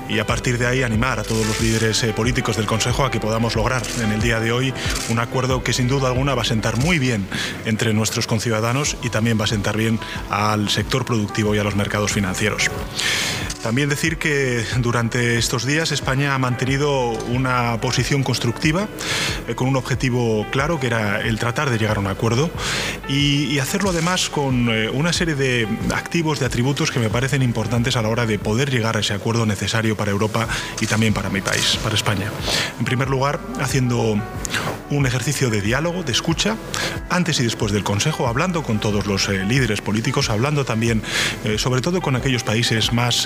Y 0.10 0.20
a 0.20 0.28
partir 0.28 0.58
de 0.58 0.68
ahí 0.68 0.84
animar 0.84 1.22
a 1.22 1.24
todos 1.24 1.48
los 1.48 1.62
líderes 1.62 2.04
eh, 2.04 2.12
políticos 2.12 2.58
del 2.58 2.66
Consejo 2.66 3.06
a 3.06 3.12
que 3.12 3.22
podamos 3.22 3.56
lograr 3.56 3.82
en 4.04 4.12
el 4.12 4.22
día 4.22 4.42
de 4.42 4.52
hoy 4.52 4.74
un 5.08 5.20
acuerdo 5.20 5.64
que 5.64 5.72
sin 5.72 5.88
duda 5.88 6.10
alguna 6.10 6.36
va 6.36 6.42
a 6.42 6.46
sentar 6.46 6.76
muy 6.76 7.00
bien 7.00 7.26
entre 7.64 7.94
nuestros 7.94 8.28
conciudadanos 8.28 8.98
y 9.04 9.10
también 9.10 9.40
va 9.40 9.46
a 9.46 9.48
sentar 9.48 9.78
bien 9.78 10.02
al 10.30 10.68
sector 10.68 11.06
productivo 11.06 11.56
y 11.56 11.60
a 11.60 11.64
los 11.64 11.78
mercados 11.78 11.93
financieros. 12.14 12.70
También 13.64 13.88
decir 13.88 14.18
que 14.18 14.66
durante 14.80 15.38
estos 15.38 15.66
días 15.66 15.94
España 15.94 16.36
ha 16.36 16.38
mantenido 16.38 17.12
una 17.12 17.80
posición 17.80 18.22
constructiva 18.22 18.90
eh, 19.48 19.56
con 19.56 19.70
un 19.70 19.78
objetivo 19.78 20.46
claro 20.52 20.82
que 20.82 20.88
era 20.88 21.22
el 21.22 21.40
tratar 21.40 21.70
de 21.70 21.78
llegar 21.78 21.96
a 21.96 22.02
un 22.02 22.08
acuerdo 22.08 22.52
y, 23.08 23.58
hacerlo 23.64 23.92
además 23.92 24.30
con 24.30 24.68
eh, 24.68 24.90
una 24.90 25.14
serie 25.14 25.36
de 25.36 25.66
activos, 25.96 26.42
de 26.42 26.46
atributos 26.46 26.92
que 26.92 27.00
me 27.00 27.10
parecen 27.10 27.42
importantes 27.42 27.96
a 27.96 28.02
la 28.02 28.10
hora 28.10 28.26
de 28.26 28.38
poder 28.38 28.70
llegar 28.70 28.98
a 28.98 29.00
ese 29.00 29.14
acuerdo 29.14 29.46
necesario 29.46 29.96
para 29.96 30.12
Europa 30.12 30.50
y 30.82 30.86
también 30.86 31.14
para 31.14 31.30
mi 31.30 31.40
país, 31.40 31.80
para 31.82 31.96
España. 31.96 32.30
En 32.78 32.84
primer 32.84 33.10
lugar, 33.10 33.40
haciendo 33.62 34.22
un 34.90 35.06
ejercicio 35.06 35.50
de 35.50 35.62
diálogo, 35.62 36.04
de 36.04 36.12
escucha, 36.12 36.58
antes 37.10 37.40
y 37.40 37.44
después 37.44 37.72
del 37.72 37.86
Consejo, 37.86 38.28
hablando 38.28 38.64
con 38.64 38.80
todos 38.80 39.08
los 39.08 39.30
eh, 39.30 39.46
líderes 39.46 39.80
políticos, 39.80 40.30
hablando 40.30 40.66
también, 40.66 41.02
sobre 41.58 41.80
todo 41.80 42.02
con 42.02 42.18
aquellos 42.18 42.44
países 42.44 42.92
más 42.92 43.26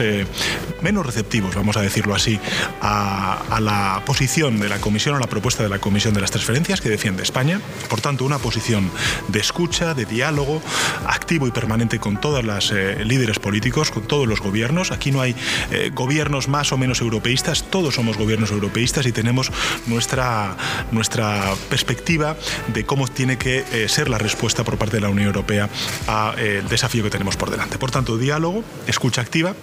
menos 0.82 1.06
receptivos, 1.06 1.56
vamos 1.56 1.78
a 1.78 1.82
decirlo 1.82 2.16
así, 2.16 2.40
a, 2.82 3.60
la 3.60 4.02
posición 4.06 4.60
de 4.60 4.70
la 4.70 4.80
Comisión 4.80 5.16
o 5.16 5.20
la 5.20 5.28
propuesta 5.28 5.64
de 5.64 5.70
la 5.70 5.80
Comisión 5.80 6.14
de 6.14 6.22
las 6.22 6.32
Transferencias 6.32 6.82
que 6.82 6.90
defiende 6.90 7.24
España. 7.24 7.60
Por 7.90 8.02
tanto, 8.02 8.26
una 8.26 8.38
posición 8.38 8.90
de 9.28 9.40
escucha, 9.40 9.94
de 9.94 10.06
diálogo, 10.06 10.62
activo 11.08 11.48
y 11.48 11.52
permanente 11.52 12.00
con 12.00 12.22
todas 12.22 12.46
las 12.46 12.72
eh, 12.72 13.04
líderes 13.04 13.40
políticos, 13.40 13.92
con 13.92 14.04
todos 14.04 14.28
los 14.28 14.40
gobiernos. 14.40 14.92
Aquí 14.92 15.12
no 15.12 15.22
hay 15.22 15.36
eh, 15.72 15.92
gobiernos 15.94 16.48
más 16.48 16.72
o 16.72 16.78
menos 16.78 17.02
europeístas, 17.02 17.66
todos 17.70 17.96
somos 17.96 18.18
gobiernos 18.18 18.52
europeístas 18.52 19.06
y 19.06 19.12
tenemos 19.12 19.52
nuestra, 19.88 20.56
nuestra 20.92 21.54
perspectiva 21.70 22.38
de 22.68 22.86
cómo 22.86 23.08
tiene 23.08 23.38
que 23.38 23.66
eh, 23.72 23.90
ser 23.90 24.10
la 24.10 24.18
respuesta 24.18 24.64
por 24.64 24.78
parte 24.78 24.98
de 24.98 25.02
la 25.02 25.10
Unión 25.10 25.28
Europea 25.28 25.70
al 26.08 26.68
desafío 26.70 27.04
que 27.04 27.10
tenemos 27.10 27.36
por 27.36 27.50
delante. 27.50 27.78
Por 27.78 27.92
tanto, 27.92 28.18
diálogo, 28.18 28.64
escucha 28.88 29.22
activa. 29.22 29.56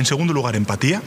En 0.00 0.06
segundo 0.06 0.32
lugar, 0.32 0.56
empatía 0.56 1.02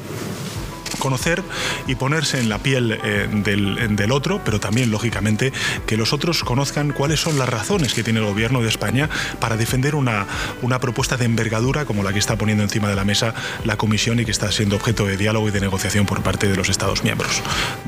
conocer 1.00 1.42
y 1.88 1.96
ponerse 1.96 2.40
en 2.40 2.48
la 2.48 2.60
piel 2.60 3.00
eh, 3.04 3.28
del, 3.28 4.12
otro, 4.12 4.40
pero 4.46 4.60
también, 4.60 4.92
lógicamente, 4.92 5.52
que 5.88 5.98
los 5.98 6.14
otros 6.14 6.44
conozcan 6.44 6.92
cuáles 6.92 7.20
son 7.20 7.40
las 7.40 7.50
razones 7.50 7.96
que 7.96 8.04
tiene 8.04 8.20
el 8.20 8.26
gobierno 8.28 8.62
de 8.62 8.70
España 8.70 9.10
para 9.40 9.58
defender 9.58 9.96
una, 9.96 10.28
una 10.62 10.80
propuesta 10.80 11.18
de 11.18 11.26
envergadura 11.26 11.86
como 11.86 12.04
la 12.04 12.14
que 12.14 12.20
está 12.20 12.38
poniendo 12.38 12.64
encima 12.64 12.88
de 12.88 12.96
la 12.96 13.04
mesa 13.04 13.34
la 13.66 13.76
Comisión 13.76 14.20
y 14.20 14.26
que 14.26 14.32
está 14.32 14.52
siendo 14.52 14.76
objeto 14.76 15.06
de 15.06 15.18
diálogo 15.18 15.48
y 15.48 15.52
de 15.52 15.62
negociación 15.62 16.06
por 16.06 16.22
parte 16.22 16.48
de 16.48 16.56
los 16.56 16.70
Estados 16.70 17.04
miembros. 17.04 17.42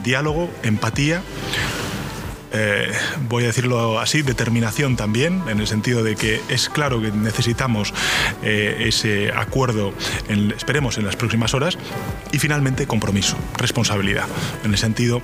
Diálogo, 0.04 0.50
empatía 0.64 1.22
eh, 2.56 2.92
voy 3.28 3.44
a 3.44 3.48
decirlo 3.48 4.00
así, 4.00 4.22
determinación 4.22 4.96
también, 4.96 5.44
en 5.48 5.60
el 5.60 5.68
sentido 5.68 6.04
de 6.04 6.16
que 6.16 6.42
es 6.50 6.70
claro 6.70 7.02
que 7.02 7.12
necesitamos 7.12 7.94
eh, 8.44 8.86
ese 8.88 9.32
acuerdo, 9.32 9.94
esperemos, 10.56 10.98
en 10.98 11.06
las 11.06 11.16
próximas 11.16 11.54
horas, 11.54 11.78
y 12.32 12.40
finalmente 12.40 12.88
compromiso, 12.88 13.38
responsabilidad, 13.58 14.26
en 14.64 14.72
el 14.72 14.78
sentido 14.78 15.22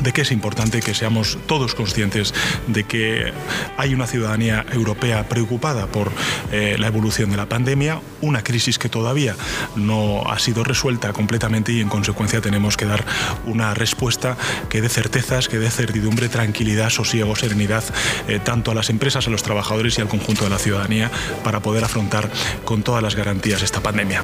de 0.00 0.12
que 0.12 0.22
es 0.22 0.32
importante 0.32 0.80
que 0.80 0.94
seamos 0.94 1.38
todos 1.46 1.74
conscientes 1.74 2.34
de 2.66 2.84
que 2.84 3.32
hay 3.76 3.94
una 3.94 4.06
ciudadanía 4.06 4.64
europea 4.72 5.28
preocupada 5.28 5.86
por 5.86 6.10
eh, 6.52 6.76
la 6.78 6.86
evolución 6.86 7.30
de 7.30 7.36
la 7.36 7.46
pandemia, 7.46 8.00
una 8.20 8.42
crisis 8.42 8.78
que 8.78 8.88
todavía 8.88 9.34
no 9.76 10.30
ha 10.30 10.38
sido 10.38 10.64
resuelta 10.64 11.12
completamente 11.12 11.72
y 11.72 11.80
en 11.80 11.88
consecuencia 11.88 12.40
tenemos 12.40 12.76
que 12.76 12.86
dar 12.86 13.04
una 13.46 13.74
respuesta 13.74 14.36
que 14.68 14.80
dé 14.80 14.88
certezas, 14.88 15.48
que 15.48 15.58
dé 15.58 15.70
certidumbre, 15.70 16.28
tranquilidad, 16.28 16.90
sosiego, 16.90 17.36
serenidad, 17.36 17.84
eh, 18.28 18.40
tanto 18.42 18.70
a 18.70 18.74
las 18.74 18.90
empresas, 18.90 19.26
a 19.26 19.30
los 19.30 19.42
trabajadores 19.42 19.98
y 19.98 20.00
al 20.00 20.08
conjunto 20.08 20.44
de 20.44 20.50
la 20.50 20.58
ciudadanía 20.58 21.10
para 21.44 21.60
poder 21.60 21.84
afrontar 21.84 22.30
con 22.64 22.82
todas 22.82 23.02
las 23.02 23.14
garantías 23.14 23.62
esta 23.62 23.80
pandemia. 23.80 24.22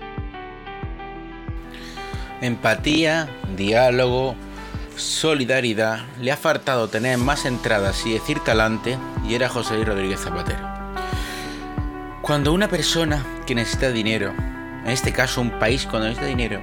Empatía, 2.40 3.28
diálogo, 3.56 4.36
solidaridad 4.96 6.04
le 6.20 6.32
ha 6.32 6.36
faltado 6.36 6.88
tener 6.88 7.18
más 7.18 7.44
entradas 7.44 8.04
y 8.06 8.12
decir 8.12 8.40
talante 8.40 8.98
y 9.26 9.34
era 9.34 9.48
José 9.48 9.74
Luis 9.74 9.88
Rodríguez 9.88 10.20
Zapatero. 10.20 10.66
Cuando 12.22 12.52
una 12.52 12.68
persona 12.68 13.24
que 13.46 13.54
necesita 13.54 13.90
dinero, 13.90 14.32
en 14.84 14.90
este 14.90 15.12
caso 15.12 15.40
un 15.40 15.58
país 15.58 15.86
cuando 15.86 16.08
necesita 16.08 16.26
dinero, 16.26 16.60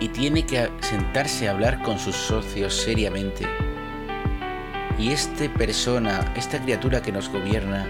y 0.00 0.08
tiene 0.08 0.44
que 0.46 0.70
sentarse 0.80 1.48
a 1.48 1.52
hablar 1.52 1.82
con 1.82 1.98
sus 1.98 2.14
socios 2.14 2.74
seriamente, 2.74 3.46
y 4.98 5.12
esta 5.12 5.48
persona, 5.54 6.32
esta 6.36 6.60
criatura 6.60 7.00
que 7.00 7.12
nos 7.12 7.28
gobierna, 7.28 7.86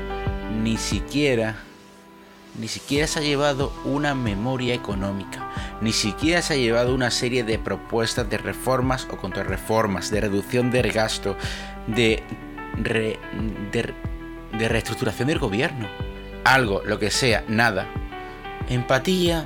ni 0.63 0.77
siquiera, 0.77 1.57
ni 2.59 2.69
siquiera 2.69 3.07
se 3.07 3.21
ha 3.21 3.23
llevado 3.23 3.73
una 3.85 4.15
memoria 4.15 4.75
económica, 4.75 5.51
ni 5.81 5.93
siquiera 5.93 6.43
se 6.43 6.55
ha 6.55 6.57
llevado 6.57 6.95
una 6.95 7.11
serie 7.11 7.45
de 7.45 7.59
propuestas 7.59 8.29
de 8.29 8.39
reformas 8.39 9.07
o 9.11 9.17
contrarreformas, 9.17 10.11
de 10.11 10.21
reducción 10.21 10.71
del 10.71 10.93
gasto, 10.93 11.37
de, 11.87 12.23
de, 12.77 13.95
reestructuración 14.69 15.29
del 15.29 15.39
gobierno. 15.39 15.89
Algo, 16.45 16.83
lo 16.85 16.99
que 16.99 17.11
sea, 17.11 17.45
nada. 17.49 17.87
Empatía. 18.69 19.45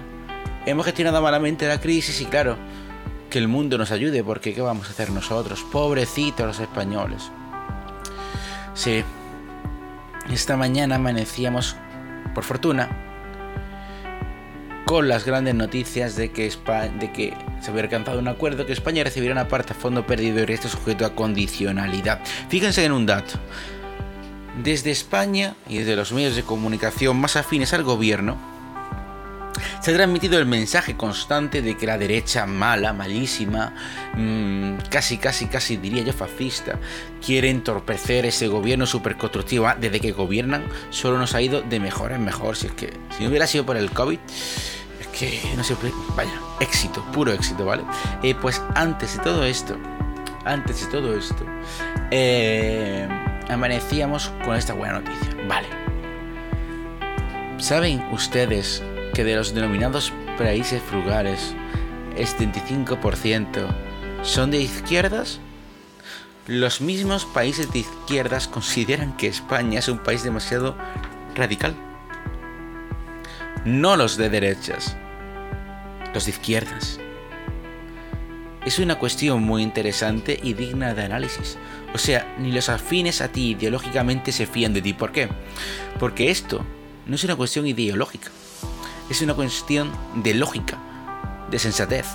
Hemos 0.65 0.85
gestionado 0.85 1.21
malamente 1.21 1.67
la 1.67 1.81
crisis 1.81 2.21
y 2.21 2.27
claro, 2.27 2.57
que 3.29 3.39
el 3.39 3.49
mundo 3.49 3.79
nos 3.79 3.91
ayude 3.91 4.23
porque 4.23 4.55
¿qué 4.55 4.61
vamos 4.61 4.89
a 4.89 4.91
hacer 4.91 5.11
nosotros? 5.11 5.65
Pobrecitos 5.73 6.47
los 6.47 6.61
españoles. 6.61 7.31
Sí. 8.75 9.03
Esta 10.31 10.57
mañana 10.57 10.97
amanecíamos, 10.97 11.77
por 12.35 12.45
fortuna, 12.45 12.89
con 14.85 15.09
las 15.09 15.25
grandes 15.25 15.55
noticias 15.55 16.17
de 16.17 16.33
que, 16.33 16.51
se 16.51 17.71
había 17.71 17.83
alcanzado 17.83 18.19
un 18.19 18.29
acuerdo 18.29 18.67
que 18.67 18.73
España 18.73 19.05
recibirá 19.05 19.33
una 19.33 19.49
parte 19.49 19.73
a 19.73 19.77
fondo 19.77 20.07
perdido 20.07 20.41
y 20.41 20.53
este 20.53 20.69
sujeto 20.69 21.07
a 21.07 21.15
condicionalidad. 21.15 22.21
Fíjense 22.49 22.85
en 22.85 22.93
un 22.93 23.07
dato. 23.07 23.39
Desde 24.63 24.91
España 24.91 25.57
y 25.67 25.79
desde 25.79 25.97
los 25.97 26.13
medios 26.13 26.37
de 26.37 26.43
comunicación 26.43 27.17
más 27.17 27.37
afines 27.37 27.73
al 27.73 27.85
gobierno, 27.85 28.52
se 29.83 29.91
ha 29.91 29.95
transmitido 29.95 30.39
el 30.39 30.47
mensaje 30.47 30.97
constante 30.97 31.61
de 31.61 31.77
que 31.77 31.87
la 31.87 31.99
derecha 31.99 32.47
mala, 32.47 32.93
malísima, 32.93 33.75
mm, 34.15 34.77
casi, 34.89 35.19
casi, 35.19 35.47
casi 35.47 35.77
diría 35.77 36.05
yo 36.05 36.13
fascista, 36.13 36.79
quiere 37.25 37.51
entorpecer 37.51 38.25
ese 38.25 38.47
gobierno 38.47 38.87
superconstructivo. 38.87 39.67
Ah, 39.67 39.77
desde 39.79 39.99
que 39.99 40.13
gobiernan, 40.13 40.65
solo 40.91 41.19
nos 41.19 41.35
ha 41.35 41.43
ido 41.43 41.63
de 41.63 41.81
mejor 41.81 42.13
en 42.13 42.25
mejor. 42.25 42.57
Si 42.57 42.69
es 42.69 42.73
que, 42.75 42.93
si 43.17 43.25
no 43.25 43.31
hubiera 43.31 43.49
sido 43.49 43.67
por 43.67 43.77
el 43.77 43.91
COVID, 43.91 44.21
que 45.19 45.41
no 45.57 45.65
sé, 45.65 45.75
vaya, 46.17 46.33
éxito, 46.61 47.05
puro 47.13 47.33
éxito, 47.33 47.65
¿vale? 47.65 47.83
Eh, 48.23 48.37
pues 48.37 48.63
antes 48.77 49.17
de 49.17 49.25
todo 49.25 49.45
esto, 49.45 49.77
antes 50.45 50.81
de 50.81 50.93
todo 50.93 51.17
esto, 51.19 51.45
eh, 52.13 53.09
amanecíamos 53.49 54.31
con 54.45 54.55
esta 54.55 54.75
buena 54.75 55.01
noticia, 55.01 55.37
¿vale? 55.49 55.67
¿Saben 57.59 58.01
ustedes 58.13 58.83
que 59.13 59.25
de 59.25 59.37
los 59.37 59.55
denominados 59.55 60.13
países 60.39 60.83
frugales, 60.83 61.55
el 62.17 62.27
75% 62.27 63.67
son 64.23 64.51
de 64.51 64.59
izquierdas? 64.61 65.41
Los 66.47 66.81
mismos 66.81 67.25
países 67.25 67.73
de 67.73 67.81
izquierdas 67.81 68.49
consideran 68.49 69.17
que 69.17 69.29
España 69.29 69.79
es 69.79 69.89
un 69.89 69.99
país 69.99 70.23
demasiado 70.23 70.77
radical. 71.35 71.75
No 73.65 73.97
los 73.97 74.17
de 74.17 74.29
derechas 74.29 74.97
los 76.15 76.25
de 76.27 76.31
izquierdas. 76.31 76.99
Es 78.65 78.79
una 78.79 78.99
cuestión 78.99 79.43
muy 79.43 79.63
interesante 79.63 80.39
y 80.43 80.55
digna 80.55 80.95
de 80.95 81.03
análisis. 81.03 81.59
O 81.95 81.99
sea, 81.99 82.35
ni 82.39 82.53
los 82.53 82.69
afines 82.69 83.21
a 83.21 83.29
ti 83.29 83.51
ideológicamente 83.51 84.31
se 84.31 84.47
fían 84.47 84.73
de 84.73 84.83
ti. 84.83 84.93
¿Por 84.93 85.11
qué? 85.13 85.29
Porque 85.99 86.31
esto 86.31 86.65
no 87.07 87.15
es 87.17 87.25
una 87.25 87.37
cuestión 87.37 87.67
ideológica. 87.67 88.31
Es 89.13 89.21
una 89.21 89.35
cuestión 89.35 89.93
de 90.15 90.33
lógica, 90.33 90.79
de 91.51 91.59
sensatez. 91.59 92.07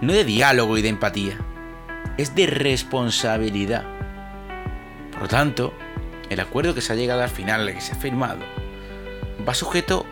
No 0.00 0.12
de 0.12 0.24
diálogo 0.24 0.76
y 0.76 0.82
de 0.82 0.88
empatía. 0.88 1.38
Es 2.18 2.34
de 2.34 2.48
responsabilidad. 2.48 3.84
Por 5.12 5.22
lo 5.22 5.28
tanto, 5.28 5.72
el 6.28 6.40
acuerdo 6.40 6.74
que 6.74 6.80
se 6.80 6.92
ha 6.92 6.96
llegado 6.96 7.22
al 7.22 7.28
final, 7.28 7.72
que 7.72 7.80
se 7.80 7.92
ha 7.92 7.94
firmado, 7.94 8.40
va 9.48 9.54
sujeto 9.54 10.04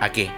a 0.00 0.12
qué? 0.12 0.30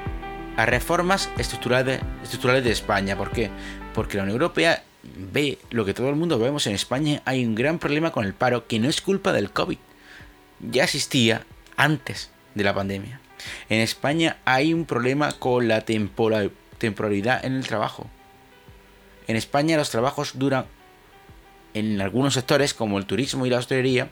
a 0.57 0.67
reformas 0.67 1.31
estructurales 1.39 2.65
de 2.65 2.73
España. 2.73 3.17
¿Por 3.17 3.31
qué? 3.31 3.49
Porque 3.95 4.17
la 4.17 4.25
Unión 4.25 4.35
Europea 4.35 4.83
ve 5.05 5.61
lo 5.71 5.85
que 5.85 5.95
todo 5.95 6.09
el 6.09 6.17
mundo 6.17 6.37
vemos 6.41 6.67
en 6.67 6.75
España. 6.75 7.23
Hay 7.27 7.47
un 7.47 7.55
gran 7.55 7.79
problema 7.79 8.11
con 8.11 8.25
el 8.25 8.35
paro 8.35 8.67
que 8.67 8.81
no 8.81 8.89
es 8.89 9.01
culpa 9.01 9.33
del 9.33 9.53
COVID. 9.53 9.79
Ya 10.69 10.83
existía 10.83 11.47
antes 11.77 12.33
de 12.57 12.65
la 12.65 12.75
pandemia. 12.75 13.20
En 13.69 13.81
España 13.81 14.39
hay 14.45 14.75
un 14.75 14.85
problema 14.85 15.33
con 15.33 15.69
la 15.69 15.85
temporalidad 15.85 17.45
en 17.45 17.55
el 17.55 17.67
trabajo. 17.67 18.07
En 19.27 19.37
España 19.37 19.77
los 19.77 19.91
trabajos 19.91 20.33
duran 20.39 20.67
en 21.75 22.01
algunos 22.01 22.35
sectores 22.35 22.75
como 22.75 22.99
el 22.99 23.07
turismo 23.07 23.47
y 23.47 23.51
la 23.51 23.59
hostelería 23.59 24.11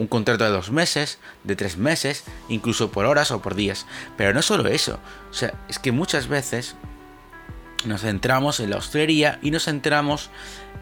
un 0.00 0.06
contrato 0.06 0.44
de 0.44 0.50
dos 0.50 0.70
meses, 0.70 1.18
de 1.44 1.56
tres 1.56 1.76
meses, 1.76 2.24
incluso 2.48 2.90
por 2.90 3.04
horas 3.04 3.30
o 3.32 3.42
por 3.42 3.54
días. 3.54 3.84
Pero 4.16 4.32
no 4.32 4.40
solo 4.40 4.66
eso, 4.66 4.98
o 5.30 5.34
sea, 5.34 5.52
es 5.68 5.78
que 5.78 5.92
muchas 5.92 6.26
veces 6.26 6.74
nos 7.84 8.00
centramos 8.00 8.60
en 8.60 8.70
la 8.70 8.78
hostelería 8.78 9.38
y 9.42 9.50
nos 9.50 9.64
centramos 9.66 10.30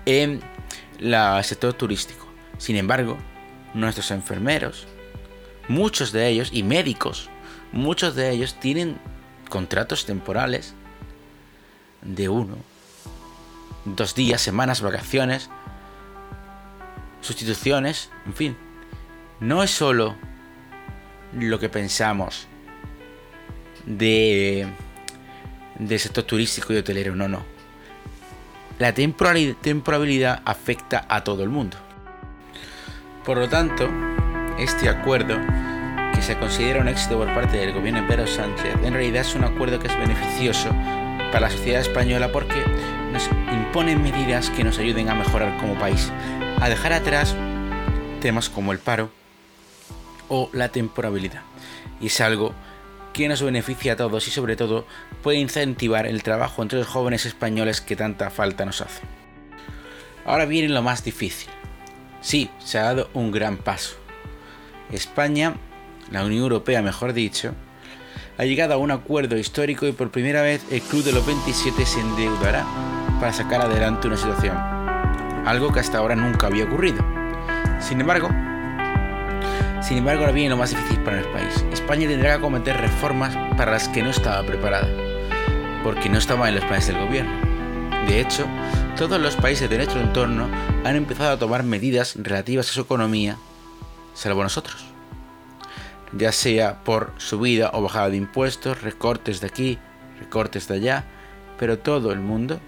en 0.06 0.40
el 1.00 1.44
sector 1.44 1.72
turístico. 1.74 2.28
Sin 2.58 2.76
embargo, 2.76 3.18
nuestros 3.74 4.12
enfermeros, 4.12 4.86
muchos 5.68 6.12
de 6.12 6.28
ellos, 6.28 6.50
y 6.52 6.62
médicos, 6.62 7.30
muchos 7.72 8.14
de 8.14 8.30
ellos 8.30 8.58
tienen 8.58 8.98
contratos 9.48 10.06
temporales 10.06 10.74
de 12.02 12.28
uno, 12.28 12.56
dos 13.84 14.14
días, 14.14 14.40
semanas, 14.40 14.80
vacaciones, 14.80 15.50
sustituciones, 17.20 18.10
en 18.26 18.34
fin. 18.34 18.56
No 19.40 19.62
es 19.62 19.70
solo 19.70 20.16
lo 21.32 21.58
que 21.58 21.68
pensamos 21.68 22.46
de 23.86 24.66
del 25.78 26.00
sector 26.00 26.24
turístico 26.24 26.72
y 26.72 26.76
hotelero, 26.76 27.14
no, 27.14 27.28
no. 27.28 27.44
La 28.78 28.92
temporalidad 28.92 30.42
afecta 30.44 31.06
a 31.08 31.22
todo 31.22 31.42
el 31.42 31.48
mundo. 31.48 31.76
Por 33.24 33.38
lo 33.38 33.48
tanto, 33.48 33.88
este 34.58 34.88
acuerdo, 34.88 35.38
que 36.14 36.22
se 36.22 36.36
considera 36.38 36.80
un 36.80 36.88
éxito 36.88 37.16
por 37.16 37.32
parte 37.34 37.58
del 37.58 37.72
gobierno 37.72 38.02
de 38.02 38.08
Pedro 38.08 38.26
Sánchez, 38.26 38.74
en 38.82 38.92
realidad 38.92 39.22
es 39.22 39.34
un 39.34 39.44
acuerdo 39.44 39.78
que 39.78 39.86
es 39.86 39.98
beneficioso 39.98 40.68
para 41.32 41.40
la 41.40 41.50
sociedad 41.50 41.80
española 41.80 42.32
porque 42.32 42.64
nos 43.12 43.28
impone 43.52 43.96
medidas 43.96 44.50
que 44.50 44.64
nos 44.64 44.78
ayuden 44.78 45.08
a 45.08 45.14
mejorar 45.14 45.56
como 45.58 45.78
país, 45.78 46.10
a 46.60 46.68
dejar 46.68 46.92
atrás 46.92 47.34
temas 48.20 48.48
como 48.48 48.72
el 48.72 48.78
paro 48.78 49.10
o 50.28 50.50
la 50.52 50.70
temporalidad. 50.70 51.42
Y 52.00 52.06
es 52.06 52.20
algo 52.20 52.54
que 53.12 53.28
nos 53.28 53.42
beneficia 53.42 53.94
a 53.94 53.96
todos 53.96 54.28
y 54.28 54.30
sobre 54.30 54.56
todo 54.56 54.86
puede 55.22 55.38
incentivar 55.38 56.06
el 56.06 56.22
trabajo 56.22 56.62
entre 56.62 56.78
los 56.78 56.88
jóvenes 56.88 57.26
españoles 57.26 57.80
que 57.80 57.96
tanta 57.96 58.30
falta 58.30 58.64
nos 58.64 58.80
hace. 58.80 59.02
Ahora 60.24 60.44
viene 60.44 60.68
lo 60.68 60.82
más 60.82 61.04
difícil. 61.04 61.50
Sí, 62.20 62.50
se 62.58 62.78
ha 62.78 62.82
dado 62.82 63.10
un 63.14 63.30
gran 63.30 63.56
paso. 63.56 63.96
España, 64.92 65.54
la 66.10 66.24
Unión 66.24 66.42
Europea 66.42 66.82
mejor 66.82 67.12
dicho, 67.12 67.54
ha 68.38 68.44
llegado 68.44 68.74
a 68.74 68.78
un 68.78 68.90
acuerdo 68.90 69.36
histórico 69.36 69.86
y 69.86 69.92
por 69.92 70.10
primera 70.10 70.42
vez 70.42 70.64
el 70.70 70.80
Club 70.80 71.04
de 71.04 71.12
los 71.12 71.26
27 71.26 71.84
se 71.84 72.00
endeudará 72.00 72.64
para 73.20 73.32
sacar 73.32 73.60
adelante 73.60 74.06
una 74.06 74.16
situación, 74.16 74.56
algo 75.44 75.72
que 75.72 75.80
hasta 75.80 75.98
ahora 75.98 76.14
nunca 76.14 76.46
había 76.46 76.64
ocurrido. 76.64 77.04
Sin 77.80 78.00
embargo, 78.00 78.28
sin 79.82 79.98
embargo 79.98 80.20
ahora 80.20 80.32
viene 80.32 80.50
lo 80.50 80.56
más 80.56 80.70
difícil 80.70 81.00
para 81.00 81.18
el 81.18 81.26
país. 81.26 81.64
España 81.72 82.08
tendrá 82.08 82.30
que 82.30 82.38
acometer 82.38 82.76
reformas 82.76 83.36
para 83.56 83.72
las 83.72 83.88
que 83.88 84.02
no 84.02 84.10
estaba 84.10 84.46
preparada, 84.46 84.88
porque 85.82 86.08
no 86.08 86.18
estaba 86.18 86.48
en 86.48 86.54
los 86.54 86.64
planes 86.64 86.86
del 86.86 86.98
gobierno. 86.98 87.32
De 88.06 88.20
hecho, 88.20 88.46
todos 88.96 89.20
los 89.20 89.36
países 89.36 89.68
de 89.68 89.76
nuestro 89.76 90.00
entorno 90.00 90.48
han 90.84 90.96
empezado 90.96 91.32
a 91.32 91.38
tomar 91.38 91.62
medidas 91.62 92.14
relativas 92.16 92.70
a 92.70 92.72
su 92.72 92.80
economía, 92.80 93.36
salvo 94.18 94.42
nosotros 94.42 94.88
ya 96.12 96.32
sea 96.32 96.82
por 96.84 97.12
subida 97.18 97.70
o 97.72 97.82
bajada 97.82 98.10
de 98.10 98.16
impuestos, 98.16 98.82
recortes 98.82 99.40
de 99.40 99.46
aquí, 99.46 99.78
recortes 100.18 100.68
de 100.68 100.74
allá, 100.76 101.04
pero 101.58 101.78
todo 101.78 102.12
el 102.12 102.20
mundo, 102.20 102.60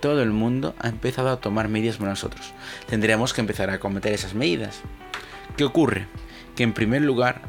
todo 0.00 0.22
el 0.22 0.30
mundo 0.30 0.74
ha 0.78 0.88
empezado 0.88 1.30
a 1.30 1.40
tomar 1.40 1.68
medidas 1.68 1.96
por 1.96 2.08
nosotros. 2.08 2.52
Tendremos 2.86 3.32
que 3.32 3.40
empezar 3.40 3.70
a 3.70 3.80
cometer 3.80 4.12
esas 4.12 4.34
medidas. 4.34 4.80
¿Qué 5.56 5.64
ocurre? 5.64 6.06
Que 6.54 6.64
en 6.64 6.72
primer 6.72 7.02
lugar 7.02 7.42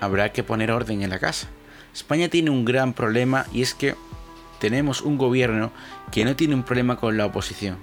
habrá 0.00 0.32
que 0.32 0.44
poner 0.44 0.70
orden 0.70 1.02
en 1.02 1.10
la 1.10 1.18
casa. 1.18 1.48
España 1.94 2.28
tiene 2.28 2.50
un 2.50 2.64
gran 2.64 2.92
problema 2.92 3.46
y 3.52 3.62
es 3.62 3.74
que 3.74 3.96
tenemos 4.60 5.02
un 5.02 5.18
gobierno 5.18 5.72
que 6.12 6.24
no 6.24 6.36
tiene 6.36 6.54
un 6.54 6.62
problema 6.62 6.96
con 6.96 7.16
la 7.16 7.26
oposición. 7.26 7.78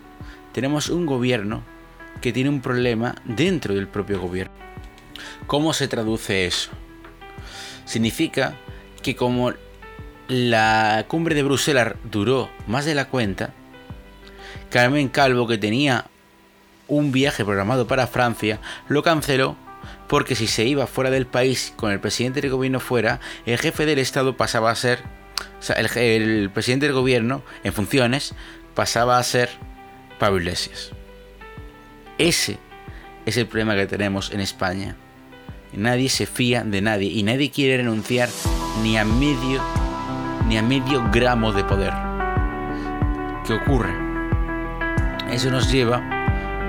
Tenemos 0.54 0.90
un 0.90 1.06
gobierno 1.06 1.64
que 2.22 2.32
tiene 2.32 2.50
un 2.50 2.62
problema 2.62 3.16
dentro 3.26 3.76
del 3.76 3.88
propio 3.88 4.22
gobierno. 4.22 4.65
¿Cómo 5.48 5.74
se 5.74 5.88
traduce 5.88 6.46
eso? 6.46 6.72
significa 7.86 8.56
que 9.02 9.16
como 9.16 9.54
la 10.28 11.06
cumbre 11.08 11.36
de 11.36 11.44
Bruselas 11.44 11.94
duró 12.04 12.50
más 12.68 12.86
de 12.86 12.96
la 12.96 13.06
cuenta, 13.06 13.54
Carmen 14.72 15.08
Calvo, 15.08 15.48
que 15.48 15.58
tenía 15.58 16.06
un 16.88 17.12
viaje 17.12 17.46
programado 17.46 17.88
para 17.88 18.08
Francia, 18.08 18.60
lo 18.90 19.04
canceló 19.04 19.56
porque 20.08 20.36
si 20.36 20.48
se 20.48 20.66
iba 20.66 20.88
fuera 20.88 21.10
del 21.10 21.28
país 21.28 21.74
con 21.76 21.92
el 21.92 22.00
presidente 22.00 22.42
del 22.42 22.52
gobierno 22.52 22.80
fuera, 22.80 23.20
el 23.46 23.58
jefe 23.58 23.86
del 23.86 24.00
Estado 24.00 24.36
pasaba 24.36 24.72
a 24.72 24.76
ser, 24.76 25.00
o 25.60 25.64
sea, 25.64 25.76
el, 25.78 26.50
presidente 26.52 26.88
del 26.88 26.96
gobierno 26.96 27.44
en 27.64 27.74
funciones 27.74 28.34
pasaba 28.74 29.18
a 29.18 29.24
ser 29.24 29.50
Pablo 30.20 30.40
Iglesias. 30.40 30.92
Ese 32.18 32.60
es 33.26 33.38
el 33.38 33.48
problema 33.48 33.76
que 33.76 33.88
tenemos 33.88 34.32
en 34.32 34.42
España. 34.42 34.96
Nadie 35.78 36.08
se 36.08 36.26
fía 36.26 36.64
de 36.64 36.82
nadie 36.82 37.10
y 37.10 37.24
nadie 37.24 37.52
quiere 37.52 37.78
renunciar 37.78 38.30
ni 38.82 38.98
a 38.98 39.04
medio 39.04 39.62
ni 40.48 40.58
a 40.58 40.62
medio 40.62 41.04
gramo 41.12 41.52
de 41.52 41.64
poder. 41.64 41.92
¿Qué 43.46 43.54
ocurre? 43.54 43.94
Eso 45.32 45.50
nos 45.50 45.72
lleva, 45.72 46.02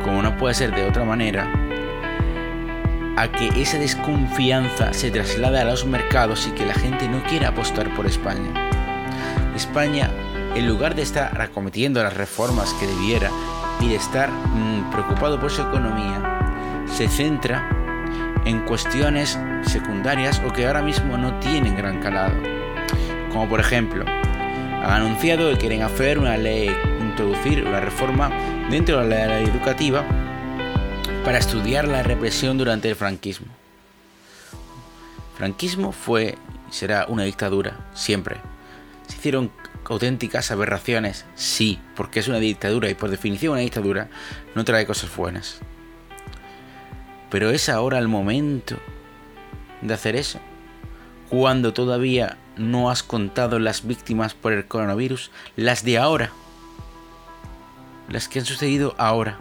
como 0.03 0.23
no 0.23 0.37
puede 0.37 0.55
ser 0.55 0.75
de 0.75 0.85
otra 0.85 1.05
manera, 1.05 1.47
a 3.16 3.31
que 3.31 3.49
esa 3.61 3.79
desconfianza 3.79 4.92
se 4.92 5.11
traslade 5.11 5.61
a 5.61 5.64
los 5.64 5.85
mercados 5.87 6.47
y 6.49 6.53
que 6.53 6.66
la 6.66 6.75
gente 6.75 7.09
no 7.09 7.23
quiera 7.25 7.49
apostar 7.49 7.95
por 7.95 8.07
España. 8.07 8.51
España, 9.55 10.11
en 10.55 10.66
lugar 10.66 10.95
de 10.95 11.03
estar 11.03 11.40
acometiendo 11.40 12.03
las 12.03 12.14
reformas 12.14 12.73
que 12.75 12.87
debiera 12.87 13.31
y 13.81 13.88
de 13.88 13.97
estar 13.97 14.31
mm, 14.31 14.90
preocupado 14.90 15.38
por 15.38 15.51
su 15.51 15.62
economía, 15.62 16.85
se 16.87 17.09
centra 17.09 17.76
en 18.47 18.61
cuestiones 18.61 19.39
secundarias 19.63 20.41
o 20.47 20.53
que 20.53 20.67
ahora 20.67 20.81
mismo 20.81 21.19
no 21.19 21.39
tienen 21.41 21.77
gran 21.77 22.01
calado. 22.01 22.37
Como 23.33 23.49
por 23.49 23.61
ejemplo, 23.61 24.05
han 24.07 25.03
anunciado 25.03 25.51
que 25.51 25.59
quieren 25.59 25.83
hacer 25.83 26.19
una 26.19 26.39
ley, 26.39 26.71
introducir 27.01 27.65
una 27.65 27.81
reforma 27.81 28.31
dentro 28.71 29.01
de 29.01 29.09
la 29.09 29.27
ley 29.27 29.47
educativa 29.47 30.05
para 31.25 31.39
estudiar 31.39 31.89
la 31.89 32.05
represión 32.05 32.57
durante 32.57 32.89
el 32.89 32.95
franquismo. 32.95 33.49
franquismo 35.37 35.91
fue 35.93 36.37
y 36.71 36.73
será 36.73 37.07
una 37.09 37.25
dictadura, 37.25 37.77
siempre. 37.95 38.37
Se 39.09 39.17
hicieron 39.17 39.51
auténticas 39.85 40.53
aberraciones, 40.53 41.25
sí, 41.35 41.81
porque 41.97 42.21
es 42.21 42.29
una 42.29 42.39
dictadura 42.39 42.89
y 42.89 42.95
por 42.95 43.11
definición 43.11 43.53
una 43.53 43.61
dictadura 43.61 44.09
no 44.55 44.65
trae 44.65 44.87
cosas 44.87 45.15
buenas. 45.15 45.61
Pero 47.31 47.51
es 47.51 47.69
ahora 47.69 47.99
el 47.99 48.09
momento 48.09 48.77
de 49.83 49.95
hacer 49.95 50.17
eso. 50.17 50.41
Cuando 51.29 51.73
todavía 51.73 52.39
no 52.57 52.91
has 52.91 53.03
contado 53.03 53.59
las 53.59 53.87
víctimas 53.87 54.35
por 54.35 54.53
el 54.53 54.67
coronavirus, 54.67 55.31
las 55.57 55.85
de 55.85 55.99
ahora. 55.99 56.31
Las 58.09 58.29
que 58.29 58.39
han 58.39 58.47
sucedido 58.47 58.95
ahora. 58.99 59.39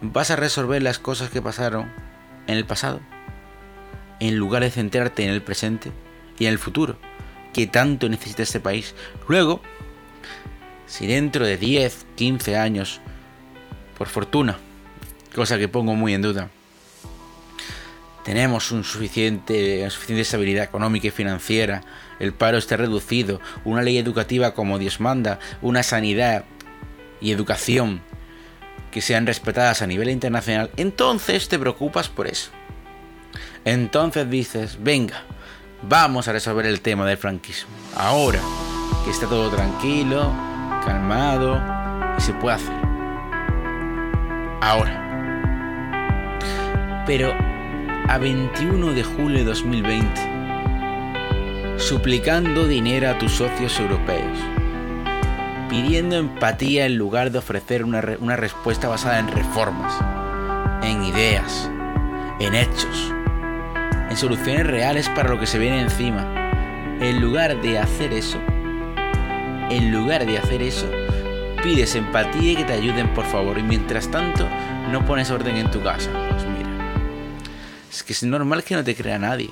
¿Vas 0.00 0.30
a 0.30 0.36
resolver 0.36 0.82
las 0.82 0.98
cosas 0.98 1.30
que 1.30 1.42
pasaron 1.42 1.90
en 2.46 2.56
el 2.56 2.64
pasado? 2.64 3.00
En 4.20 4.36
lugar 4.36 4.62
de 4.62 4.70
centrarte 4.70 5.24
en 5.24 5.30
el 5.30 5.42
presente 5.42 5.92
y 6.38 6.46
en 6.46 6.52
el 6.52 6.58
futuro, 6.58 6.96
que 7.52 7.66
tanto 7.66 8.08
necesita 8.08 8.42
este 8.42 8.60
país. 8.60 8.94
Luego, 9.28 9.60
si 10.86 11.06
dentro 11.06 11.46
de 11.46 11.56
10, 11.56 12.06
15 12.16 12.56
años, 12.56 13.00
por 13.96 14.08
fortuna, 14.08 14.56
cosa 15.34 15.58
que 15.58 15.68
pongo 15.68 15.94
muy 15.94 16.14
en 16.14 16.22
duda. 16.22 16.50
Tenemos 18.24 18.72
un 18.72 18.84
suficiente, 18.84 19.80
una 19.80 19.90
suficiente 19.90 20.22
estabilidad 20.22 20.64
económica 20.64 21.08
y 21.08 21.10
financiera, 21.10 21.82
el 22.18 22.34
paro 22.34 22.58
está 22.58 22.76
reducido, 22.76 23.40
una 23.64 23.80
ley 23.80 23.96
educativa 23.96 24.52
como 24.52 24.78
Dios 24.78 25.00
manda, 25.00 25.38
una 25.62 25.82
sanidad 25.82 26.44
y 27.20 27.32
educación 27.32 28.02
que 28.90 29.00
sean 29.00 29.26
respetadas 29.26 29.80
a 29.80 29.86
nivel 29.86 30.10
internacional, 30.10 30.70
entonces 30.76 31.48
te 31.48 31.58
preocupas 31.58 32.08
por 32.08 32.26
eso. 32.26 32.50
Entonces 33.64 34.28
dices, 34.28 34.78
venga, 34.80 35.22
vamos 35.82 36.28
a 36.28 36.32
resolver 36.32 36.66
el 36.66 36.80
tema 36.80 37.06
del 37.06 37.16
franquismo. 37.16 37.70
Ahora 37.96 38.40
que 39.04 39.10
está 39.10 39.26
todo 39.26 39.50
tranquilo, 39.50 40.32
calmado 40.84 41.60
y 42.18 42.20
se 42.20 42.32
puede 42.34 42.56
hacer. 42.56 42.74
Ahora. 44.60 45.07
Pero 47.08 47.34
a 48.06 48.18
21 48.18 48.92
de 48.92 49.02
julio 49.02 49.38
de 49.38 49.44
2020, 49.44 50.20
suplicando 51.78 52.68
dinero 52.68 53.08
a 53.08 53.16
tus 53.16 53.32
socios 53.32 53.80
europeos, 53.80 54.38
pidiendo 55.70 56.16
empatía 56.16 56.84
en 56.84 56.98
lugar 56.98 57.30
de 57.30 57.38
ofrecer 57.38 57.82
una, 57.82 58.02
respuesta 58.02 58.88
basada 58.88 59.20
en 59.20 59.28
reformas, 59.28 59.90
en 60.82 61.02
ideas, 61.02 61.70
en 62.40 62.54
hechos, 62.54 63.14
en 64.10 64.16
soluciones 64.18 64.66
reales 64.66 65.08
para 65.08 65.30
lo 65.30 65.40
que 65.40 65.46
se 65.46 65.58
viene 65.58 65.80
encima. 65.80 66.50
En 67.00 67.22
lugar 67.22 67.58
de 67.62 67.78
hacer 67.78 68.12
eso, 68.12 68.38
en 69.70 69.92
lugar 69.92 70.26
de 70.26 70.36
hacer 70.36 70.60
eso, 70.60 70.90
pides 71.62 71.94
empatía 71.94 72.52
y 72.52 72.56
que 72.56 72.64
te 72.64 72.74
ayuden 72.74 73.08
por 73.14 73.24
favor. 73.24 73.56
Y 73.56 73.62
mientras 73.62 74.10
tanto, 74.10 74.46
no 74.92 75.06
pones 75.06 75.30
orden 75.30 75.56
en 75.56 75.70
tu 75.70 75.82
casa. 75.82 76.10
Que 78.08 78.14
es 78.14 78.22
normal 78.22 78.64
que 78.64 78.74
no 78.74 78.82
te 78.82 78.96
crea 78.96 79.18
nadie. 79.18 79.50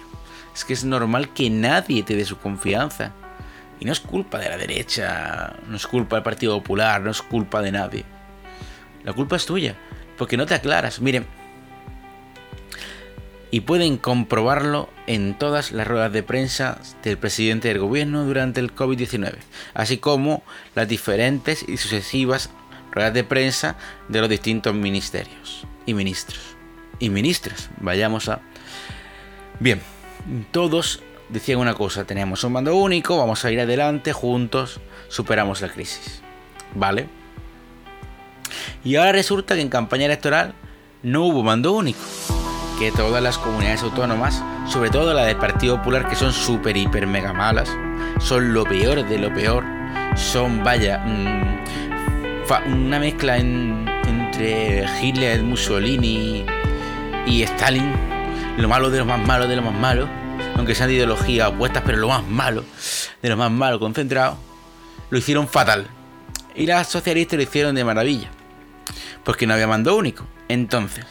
Es 0.54 0.64
que 0.64 0.72
es 0.72 0.82
normal 0.82 1.34
que 1.34 1.50
nadie 1.50 2.02
te 2.02 2.16
dé 2.16 2.24
su 2.24 2.38
confianza. 2.38 3.12
Y 3.78 3.84
no 3.84 3.92
es 3.92 4.00
culpa 4.00 4.38
de 4.38 4.48
la 4.48 4.56
derecha, 4.56 5.56
no 5.68 5.76
es 5.76 5.86
culpa 5.86 6.16
del 6.16 6.22
Partido 6.22 6.56
Popular, 6.56 7.02
no 7.02 7.10
es 7.10 7.20
culpa 7.20 7.60
de 7.60 7.70
nadie. 7.70 8.06
La 9.04 9.12
culpa 9.12 9.36
es 9.36 9.44
tuya, 9.44 9.76
porque 10.16 10.38
no 10.38 10.46
te 10.46 10.54
aclaras. 10.54 11.02
Miren, 11.02 11.26
y 13.50 13.60
pueden 13.60 13.98
comprobarlo 13.98 14.88
en 15.06 15.36
todas 15.36 15.70
las 15.72 15.86
ruedas 15.86 16.14
de 16.14 16.22
prensa 16.22 16.80
del 17.02 17.18
presidente 17.18 17.68
del 17.68 17.80
gobierno 17.80 18.24
durante 18.24 18.60
el 18.60 18.74
COVID-19, 18.74 19.34
así 19.74 19.98
como 19.98 20.42
las 20.74 20.88
diferentes 20.88 21.62
y 21.68 21.76
sucesivas 21.76 22.48
ruedas 22.90 23.12
de 23.12 23.22
prensa 23.22 23.76
de 24.08 24.20
los 24.22 24.30
distintos 24.30 24.74
ministerios 24.74 25.66
y 25.84 25.92
ministros 25.92 26.55
y 26.98 27.10
ministras. 27.10 27.70
Vayamos 27.80 28.28
a... 28.28 28.40
Bien, 29.60 29.80
todos 30.50 31.02
decían 31.28 31.58
una 31.58 31.74
cosa, 31.74 32.04
tenemos 32.04 32.44
un 32.44 32.52
mando 32.52 32.74
único, 32.76 33.16
vamos 33.18 33.44
a 33.44 33.50
ir 33.50 33.60
adelante, 33.60 34.12
juntos 34.12 34.80
superamos 35.08 35.60
la 35.60 35.68
crisis. 35.68 36.22
¿Vale? 36.74 37.08
Y 38.84 38.96
ahora 38.96 39.12
resulta 39.12 39.54
que 39.54 39.60
en 39.60 39.68
campaña 39.68 40.06
electoral 40.06 40.54
no 41.02 41.24
hubo 41.24 41.42
mando 41.42 41.72
único 41.72 42.00
que 42.78 42.92
todas 42.92 43.22
las 43.22 43.38
comunidades 43.38 43.82
autónomas, 43.82 44.42
sobre 44.68 44.90
todo 44.90 45.14
la 45.14 45.24
del 45.24 45.36
Partido 45.36 45.78
Popular, 45.78 46.08
que 46.08 46.14
son 46.14 46.32
súper, 46.32 46.76
hiper, 46.76 47.06
mega 47.06 47.32
malas, 47.32 47.70
son 48.20 48.52
lo 48.52 48.64
peor 48.64 49.06
de 49.08 49.18
lo 49.18 49.32
peor, 49.32 49.64
son, 50.14 50.62
vaya, 50.62 50.98
mm, 50.98 51.56
una 52.70 53.00
mezcla 53.00 53.38
entre 53.38 54.84
Hitler, 55.00 55.42
Mussolini 55.42 56.44
y 57.26 57.42
Stalin, 57.42 57.92
lo 58.56 58.68
malo 58.68 58.88
de 58.88 58.98
lo 58.98 59.04
más 59.04 59.20
malo 59.26 59.48
de 59.48 59.56
lo 59.56 59.62
más 59.62 59.74
malo, 59.74 60.08
aunque 60.56 60.74
sean 60.74 60.88
de 60.88 60.94
ideologías 60.94 61.48
opuestas, 61.48 61.82
pero 61.84 61.98
lo 61.98 62.08
más 62.08 62.26
malo 62.26 62.64
de 63.20 63.28
lo 63.28 63.36
más 63.36 63.50
malo 63.50 63.80
concentrado, 63.80 64.38
lo 65.10 65.18
hicieron 65.18 65.48
fatal. 65.48 65.88
Y 66.54 66.66
las 66.66 66.88
socialistas 66.88 67.36
lo 67.36 67.42
hicieron 67.42 67.74
de 67.74 67.84
maravilla, 67.84 68.30
porque 69.24 69.46
no 69.46 69.54
había 69.54 69.66
mando 69.66 69.96
único. 69.96 70.26
Entonces, 70.48 71.04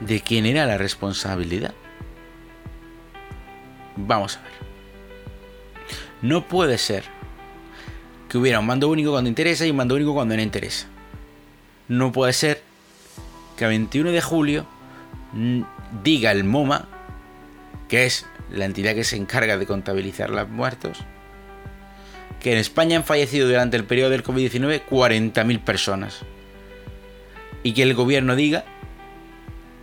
de 0.00 0.20
quién 0.20 0.44
era 0.44 0.66
la 0.66 0.76
responsabilidad. 0.76 1.72
Vamos 3.96 4.36
a 4.36 4.42
ver. 4.42 4.52
No 6.22 6.46
puede 6.46 6.76
ser 6.76 7.04
que 8.28 8.36
hubiera 8.36 8.58
un 8.58 8.66
mando 8.66 8.88
único 8.88 9.12
cuando 9.12 9.28
interesa 9.28 9.64
y 9.64 9.70
un 9.70 9.76
mando 9.76 9.94
único 9.94 10.12
cuando 10.12 10.36
no 10.36 10.42
interesa. 10.42 10.86
No 11.88 12.12
puede 12.12 12.32
ser 12.32 12.69
que 13.60 13.66
a 13.66 13.68
21 13.68 14.12
de 14.12 14.22
julio 14.22 14.64
diga 16.02 16.32
el 16.32 16.44
MoMA, 16.44 16.88
que 17.90 18.06
es 18.06 18.24
la 18.50 18.64
entidad 18.64 18.94
que 18.94 19.04
se 19.04 19.16
encarga 19.16 19.58
de 19.58 19.66
contabilizar 19.66 20.30
los 20.30 20.48
muertos, 20.48 20.96
que 22.40 22.52
en 22.52 22.58
España 22.58 22.96
han 22.96 23.04
fallecido 23.04 23.46
durante 23.46 23.76
el 23.76 23.84
periodo 23.84 24.08
del 24.08 24.24
COVID-19 24.24 24.86
40.000 24.88 25.60
personas. 25.60 26.20
Y 27.62 27.74
que 27.74 27.82
el 27.82 27.92
gobierno 27.92 28.34
diga 28.34 28.64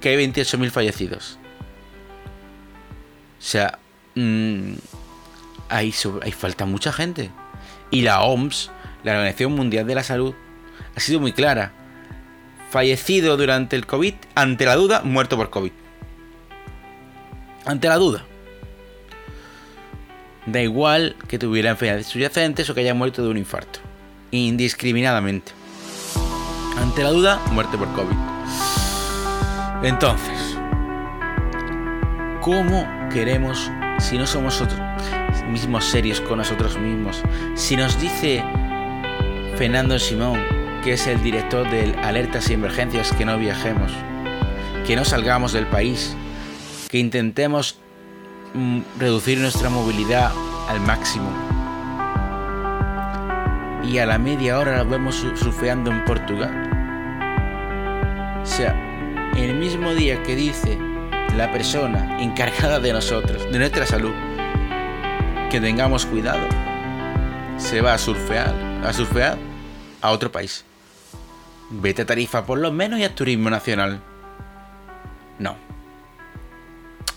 que 0.01 0.09
hay 0.09 0.27
28.000 0.27 0.71
fallecidos. 0.71 1.37
O 3.37 3.43
sea, 3.43 3.77
mmm, 4.15 4.73
hay 5.69 5.91
falta 5.91 6.65
mucha 6.65 6.91
gente. 6.91 7.29
Y 7.91 8.01
la 8.01 8.23
OMS, 8.23 8.71
la 9.03 9.11
Organización 9.11 9.51
Mundial 9.51 9.85
de 9.85 9.93
la 9.93 10.03
Salud, 10.03 10.33
ha 10.95 10.99
sido 10.99 11.19
muy 11.19 11.31
clara. 11.31 11.73
Fallecido 12.69 13.38
durante 13.38 13.75
el 13.75 13.86
COVID, 13.86 14.13
ante 14.36 14.65
la 14.65 14.75
duda, 14.75 15.01
muerto 15.03 15.38
por 15.38 15.49
COVID. 15.49 15.71
Ante 17.65 17.88
la 17.88 17.95
duda. 17.95 18.25
Da 20.45 20.62
igual 20.62 21.15
que 21.27 21.39
tuviera 21.39 21.71
enfermedades 21.71 22.08
subyacentes 22.08 22.69
o 22.69 22.73
que 22.73 22.82
haya 22.82 22.93
muerto 22.93 23.23
de 23.23 23.30
un 23.30 23.38
infarto. 23.38 23.80
Indiscriminadamente. 24.32 25.51
Ante 26.77 27.03
la 27.03 27.10
duda, 27.10 27.41
muerte 27.51 27.77
por 27.77 27.91
COVID. 27.93 28.15
Entonces, 29.84 30.58
¿cómo 32.41 32.88
queremos, 33.12 33.69
si 33.99 34.17
no 34.17 34.25
somos 34.25 34.60
nosotros 34.60 34.80
mismos 35.47 35.86
serios 35.86 36.21
con 36.21 36.38
nosotros 36.39 36.77
mismos, 36.77 37.21
si 37.56 37.75
nos 37.75 37.99
dice 37.99 38.43
Fernando 39.58 39.97
Simón, 39.99 40.56
que 40.88 40.93
es 40.93 41.06
el 41.08 41.21
director 41.21 41.69
del 41.69 42.00
Alertas 42.00 42.50
y 42.50 42.54
Emergencias, 42.54 43.12
que 43.12 43.26
no 43.26 43.38
viajemos, 43.38 43.91
que 44.86 44.95
no 44.95 45.04
salgamos 45.04 45.52
del 45.52 45.67
país, 45.67 46.15
que 46.88 46.97
intentemos 46.97 47.78
mm, 48.54 48.80
reducir 48.97 49.38
nuestra 49.38 49.69
movilidad 49.69 50.32
al 50.69 50.80
máximo. 50.80 51.30
Y 53.84 53.97
a 53.97 54.06
la 54.06 54.17
media 54.17 54.58
hora 54.60 54.78
la 54.78 54.84
vemos 54.86 55.15
surfeando 55.36 55.91
en 55.91 56.06
Portugal. 56.06 56.54
O 58.41 58.45
sea, 58.45 58.73
el 59.36 59.56
mismo 59.56 59.93
día 59.93 60.23
que 60.23 60.38
dice 60.38 60.78
la 61.36 61.52
persona 61.52 62.21
encargada 62.21 62.80
de 62.80 62.93
nosotros, 62.93 63.43
de 63.52 63.60
nuestra 63.60 63.86
salud, 63.86 64.13
que 65.52 65.60
tengamos 65.60 66.06
cuidado, 66.06 66.47
se 67.58 67.82
va 67.82 67.93
a 67.93 67.97
surfear, 67.97 68.56
a 68.86 68.93
surfear 68.93 69.38
a 70.02 70.12
otro 70.12 70.32
país. 70.32 70.63
Vete 71.69 72.03
a 72.03 72.06
Tarifa 72.06 72.45
por 72.45 72.60
lo 72.60 72.71
menos 72.71 72.99
y 72.99 73.03
a 73.03 73.15
Turismo 73.15 73.49
Nacional. 73.49 74.01
No. 75.39 75.58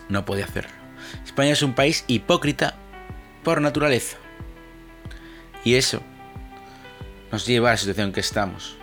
No 0.08 0.24
puede 0.24 0.42
hacerlo. 0.42 0.72
España 1.24 1.52
es 1.52 1.62
un 1.62 1.74
país 1.74 2.04
hipócrita 2.06 2.76
por 3.42 3.60
naturaleza. 3.60 4.16
Y 5.64 5.74
eso 5.74 6.02
nos 7.30 7.46
lleva 7.46 7.70
a 7.70 7.72
la 7.72 7.78
situación 7.78 8.12
que 8.12 8.20
estamos. 8.20 8.76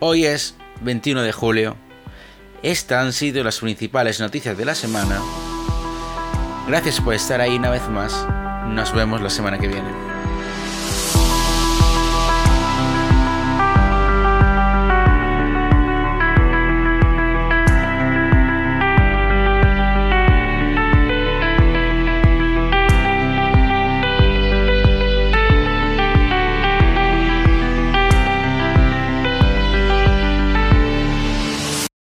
Hoy 0.00 0.26
es 0.26 0.56
21 0.82 1.22
de 1.22 1.32
julio 1.32 1.76
estas 2.64 3.04
han 3.04 3.12
sido 3.12 3.44
las 3.44 3.60
principales 3.60 4.20
noticias 4.20 4.56
de 4.56 4.64
la 4.64 4.74
semana. 4.74 5.20
Gracias 6.66 6.98
por 6.98 7.12
estar 7.12 7.42
ahí 7.42 7.56
una 7.56 7.68
vez 7.68 7.86
más. 7.90 8.26
Nos 8.68 8.94
vemos 8.94 9.20
la 9.20 9.28
semana 9.28 9.58
que 9.58 9.68
viene. 9.68 10.13